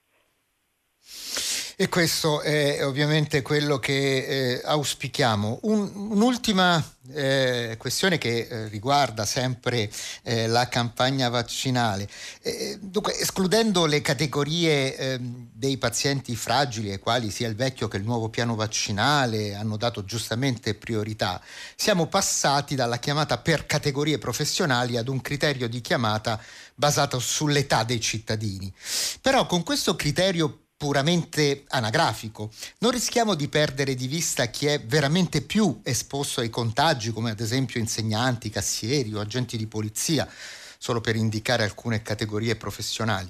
E 1.81 1.89
questo 1.89 2.41
è 2.41 2.85
ovviamente 2.85 3.41
quello 3.41 3.79
che 3.79 3.93
eh, 3.93 4.61
auspichiamo. 4.63 5.61
Un, 5.63 5.91
un'ultima 6.11 6.79
eh, 7.11 7.73
questione 7.79 8.19
che 8.19 8.45
eh, 8.47 8.67
riguarda 8.67 9.25
sempre 9.25 9.89
eh, 10.21 10.45
la 10.45 10.67
campagna 10.67 11.27
vaccinale. 11.29 12.07
Eh, 12.43 12.77
dunque, 12.79 13.17
escludendo 13.17 13.87
le 13.87 14.01
categorie 14.01 14.95
ehm, 14.95 15.47
dei 15.51 15.79
pazienti 15.79 16.35
fragili 16.35 16.91
ai 16.91 16.99
quali 16.99 17.31
sia 17.31 17.47
il 17.47 17.55
vecchio 17.55 17.87
che 17.87 17.97
il 17.97 18.03
nuovo 18.03 18.29
piano 18.29 18.53
vaccinale 18.53 19.55
hanno 19.55 19.75
dato 19.75 20.05
giustamente 20.05 20.75
priorità, 20.75 21.41
siamo 21.75 22.05
passati 22.05 22.75
dalla 22.75 22.99
chiamata 22.99 23.39
per 23.39 23.65
categorie 23.65 24.19
professionali 24.19 24.97
ad 24.97 25.07
un 25.07 25.19
criterio 25.19 25.67
di 25.67 25.81
chiamata 25.81 26.39
basato 26.75 27.17
sull'età 27.17 27.83
dei 27.83 27.99
cittadini. 27.99 28.71
Però 29.19 29.47
con 29.47 29.63
questo 29.63 29.95
criterio 29.95 30.59
puramente 30.81 31.65
anagrafico. 31.69 32.49
Non 32.79 32.89
rischiamo 32.89 33.35
di 33.35 33.47
perdere 33.49 33.93
di 33.93 34.07
vista 34.07 34.47
chi 34.47 34.65
è 34.65 34.79
veramente 34.79 35.45
più 35.45 35.79
esposto 35.85 36.41
ai 36.41 36.49
contagi, 36.49 37.11
come 37.11 37.29
ad 37.29 37.39
esempio 37.39 37.79
insegnanti, 37.79 38.49
cassieri 38.49 39.13
o 39.13 39.19
agenti 39.19 39.57
di 39.57 39.67
polizia, 39.67 40.25
solo 40.27 40.99
per 40.99 41.15
indicare 41.15 41.61
alcune 41.61 42.01
categorie 42.01 42.55
professionali. 42.55 43.29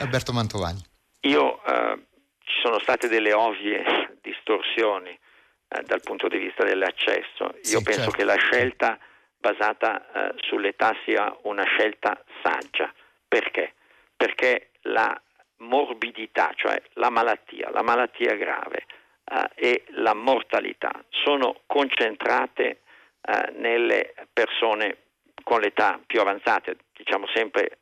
Alberto 0.00 0.32
Mantovani. 0.32 0.82
Io 1.30 1.64
eh, 1.64 2.06
ci 2.40 2.58
sono 2.60 2.80
state 2.80 3.06
delle 3.06 3.32
ovvie 3.32 4.18
distorsioni 4.20 5.10
eh, 5.10 5.82
dal 5.86 6.00
punto 6.02 6.26
di 6.26 6.38
vista 6.38 6.64
dell'accesso. 6.64 7.54
Io 7.54 7.78
sì, 7.78 7.82
penso 7.84 8.10
certo. 8.10 8.16
che 8.16 8.24
la 8.24 8.34
scelta 8.34 8.98
basata 9.38 10.10
eh, 10.10 10.34
sull'età 10.40 10.92
sia 11.04 11.32
una 11.42 11.62
scelta 11.62 12.20
saggia. 12.42 12.92
Perché? 13.28 13.74
Perché 14.16 14.70
la 14.88 15.22
morbidità, 15.58 16.52
cioè 16.54 16.80
la 16.94 17.10
malattia, 17.10 17.70
la 17.70 17.82
malattia 17.82 18.34
grave 18.34 18.86
eh, 19.24 19.50
e 19.54 19.84
la 19.90 20.14
mortalità 20.14 21.04
sono 21.08 21.60
concentrate 21.66 22.80
eh, 23.20 23.52
nelle 23.56 24.14
persone 24.32 24.98
con 25.42 25.60
l'età 25.60 26.00
più 26.06 26.20
avanzata, 26.20 26.72
diciamo 26.96 27.26
sempre 27.34 27.78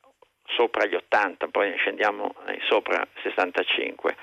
sopra 0.46 0.86
gli 0.86 0.94
80, 0.94 1.48
poi 1.48 1.76
scendiamo 1.76 2.34
sopra 2.68 3.06
65. 3.22 4.16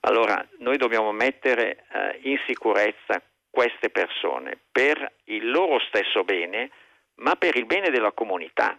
Allora 0.00 0.46
noi 0.58 0.76
dobbiamo 0.76 1.12
mettere 1.12 1.84
eh, 1.92 2.20
in 2.22 2.38
sicurezza 2.46 3.20
queste 3.50 3.90
persone 3.90 4.58
per 4.70 5.12
il 5.24 5.50
loro 5.50 5.78
stesso 5.80 6.24
bene, 6.24 6.70
ma 7.16 7.34
per 7.36 7.56
il 7.56 7.66
bene 7.66 7.90
della 7.90 8.12
comunità 8.12 8.78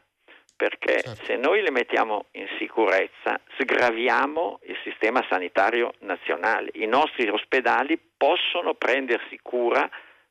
perché 0.58 1.02
certo. 1.02 1.24
se 1.24 1.36
noi 1.36 1.62
le 1.62 1.72
mettiamo 1.72 2.26
in 2.32 2.48
sicurezza 2.58 3.40
sgraviamo 3.60 4.60
il 4.64 4.78
sistema 4.84 5.24
sanitario 5.30 5.94
nazionale. 6.00 6.72
I 6.74 6.88
nostri 6.88 7.30
ospedali 7.30 7.98
possono 8.18 8.74
prendersi 8.74 9.40
cura 9.42 9.88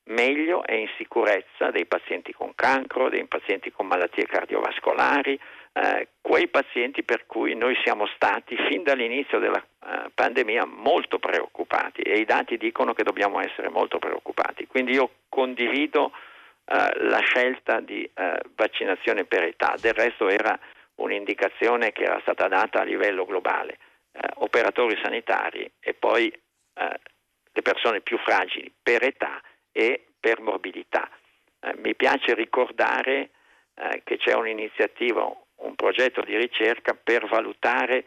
meglio 0.09 0.65
e 0.65 0.79
in 0.79 0.89
sicurezza 0.97 1.71
dei 1.71 1.87
pazienti 1.87 2.33
con 2.33 2.55
cancro, 2.55 3.09
dei 3.09 3.25
pazienti 3.27 3.73
con 3.73 3.87
malattie 3.87 4.27
cardiovascolari, 4.27 5.39
eh, 5.73 6.09
quei 6.21 6.49
pazienti 6.49 7.03
per 7.03 7.27
cui 7.27 7.55
noi 7.55 7.77
siamo 7.83 8.07
stati 8.15 8.57
fin 8.69 8.83
dall'inizio 8.83 9.39
della 9.39 9.63
eh, 9.63 10.11
pandemia 10.15 10.65
molto 10.65 11.19
preoccupati 11.19 12.03
e 12.03 12.19
i 12.19 12.25
dati 12.25 12.57
dicono 12.57 12.95
che 12.95 13.03
dobbiamo 13.03 13.41
essere 13.41 13.69
molto 13.69 13.99
preoccupati. 13.99 14.67
Quindi 14.67 14.93
io 14.93 15.11
condivido 15.29 16.13
eh, 16.69 17.05
la 17.05 17.21
scelta 17.21 17.79
di 17.79 18.03
eh, 18.03 18.41
vaccinazione 18.57 19.25
per 19.25 19.45
età, 19.45 19.77
del 19.81 19.95
resto 19.95 20.29
era 20.29 20.59
un'indicazione 20.97 21.93
che 21.93 22.03
era 22.03 22.19
stata 22.23 22.49
data 22.49 22.81
a 22.81 22.85
livello 22.85 23.25
globale, 23.25 23.79
eh, 24.13 24.21
operatori 24.37 24.99
sanitari 25.01 25.71
e 25.79 25.95
poi 25.95 26.27
eh, 26.29 27.01
le 27.53 27.63
persone 27.63 28.01
più 28.01 28.19
fragili 28.19 28.73
per 28.83 29.05
età 29.05 29.41
e 29.71 30.07
per 30.19 30.41
morbidità. 30.41 31.09
Mi 31.79 31.95
piace 31.97 32.35
ricordare 32.35 33.31
che 34.05 34.19
c'è 34.19 34.35
un'iniziativa, 34.35 35.25
un 35.57 35.75
progetto 35.75 36.21
di 36.21 36.37
ricerca 36.37 36.95
per 36.95 37.27
valutare 37.27 38.05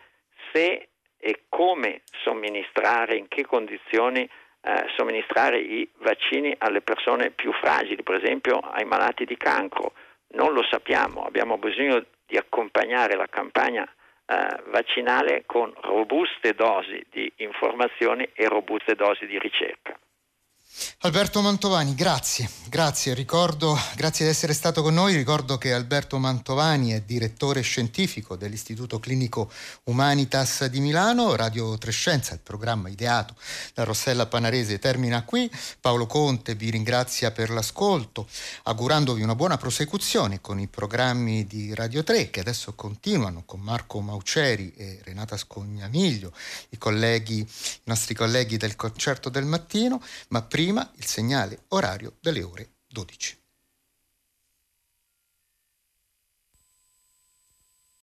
se 0.54 0.90
e 1.18 1.44
come 1.50 2.02
somministrare, 2.24 3.16
in 3.16 3.28
che 3.28 3.46
condizioni 3.46 4.30
eh, 4.62 4.86
somministrare 4.96 5.60
i 5.60 5.90
vaccini 6.00 6.54
alle 6.58 6.82
persone 6.82 7.32
più 7.32 7.52
fragili, 7.54 8.04
per 8.04 8.16
esempio 8.16 8.60
ai 8.60 8.86
malati 8.86 9.26
di 9.26 9.38
cancro. 9.38 9.94
Non 10.32 10.54
lo 10.54 10.64
sappiamo, 10.64 11.26
abbiamo 11.26 11.58
bisogno 11.58 12.06
di 12.26 12.38
accompagnare 12.38 13.16
la 13.16 13.28
campagna 13.28 13.84
eh, 13.84 14.62
vaccinale 14.68 15.44
con 15.46 15.74
robuste 15.82 16.54
dosi 16.54 17.04
di 17.10 17.32
informazioni 17.38 18.30
e 18.34 18.48
robuste 18.48 18.96
dosi 18.96 19.26
di 19.26 19.40
ricerca. 19.40 19.98
Alberto 21.00 21.42
Mantovani, 21.42 21.96
grazie, 21.96 22.50
grazie, 22.68 23.14
ricordo, 23.14 23.78
grazie 23.96 24.26
di 24.26 24.32
essere 24.32 24.54
stato 24.54 24.82
con 24.82 24.94
noi, 24.94 25.16
ricordo 25.16 25.58
che 25.58 25.74
Alberto 25.74 26.18
Mantovani 26.18 26.92
è 26.92 27.02
direttore 27.02 27.62
scientifico 27.62 28.36
dell'Istituto 28.36 29.00
Clinico 29.00 29.52
Humanitas 29.86 30.66
di 30.66 30.80
Milano, 30.80 31.36
Radio 31.36 31.78
Trescenza, 31.78 32.34
il 32.34 32.40
programma 32.42 32.90
ideato 32.90 33.36
da 33.74 33.84
Rossella 33.84 34.26
Panarese 34.26 34.80
termina 34.80 35.24
qui, 35.24 35.50
Paolo 35.82 36.06
Conte 36.06 36.56
vi 36.56 36.70
ringrazia 36.70 37.32
per 37.32 37.50
l'ascolto, 37.50 38.28
augurandovi 38.64 39.22
una 39.22 39.36
buona 39.36 39.58
prosecuzione 39.58 40.42
con 40.42 40.60
i 40.60 40.68
programmi 40.68 41.46
di 41.46 41.74
Radio 41.74 42.04
3 42.04 42.30
che 42.30 42.40
adesso 42.40 42.74
continuano 42.74 43.44
con 43.46 43.60
Marco 43.60 44.00
Mauceri 44.02 44.74
e 44.76 45.00
Renata 45.04 45.38
Scognamiglio, 45.38 46.34
i, 46.70 46.78
colleghi, 46.78 47.40
i 47.40 47.48
nostri 47.84 48.14
colleghi 48.14 48.58
del 48.58 48.76
concerto 48.76 49.30
del 49.30 49.46
mattino, 49.46 50.02
ma 50.30 50.42
prima 50.42 50.68
il 50.98 51.06
segnale 51.06 51.66
orario 51.70 52.18
delle 52.22 52.44
ore 52.44 52.76
12. 52.88 53.49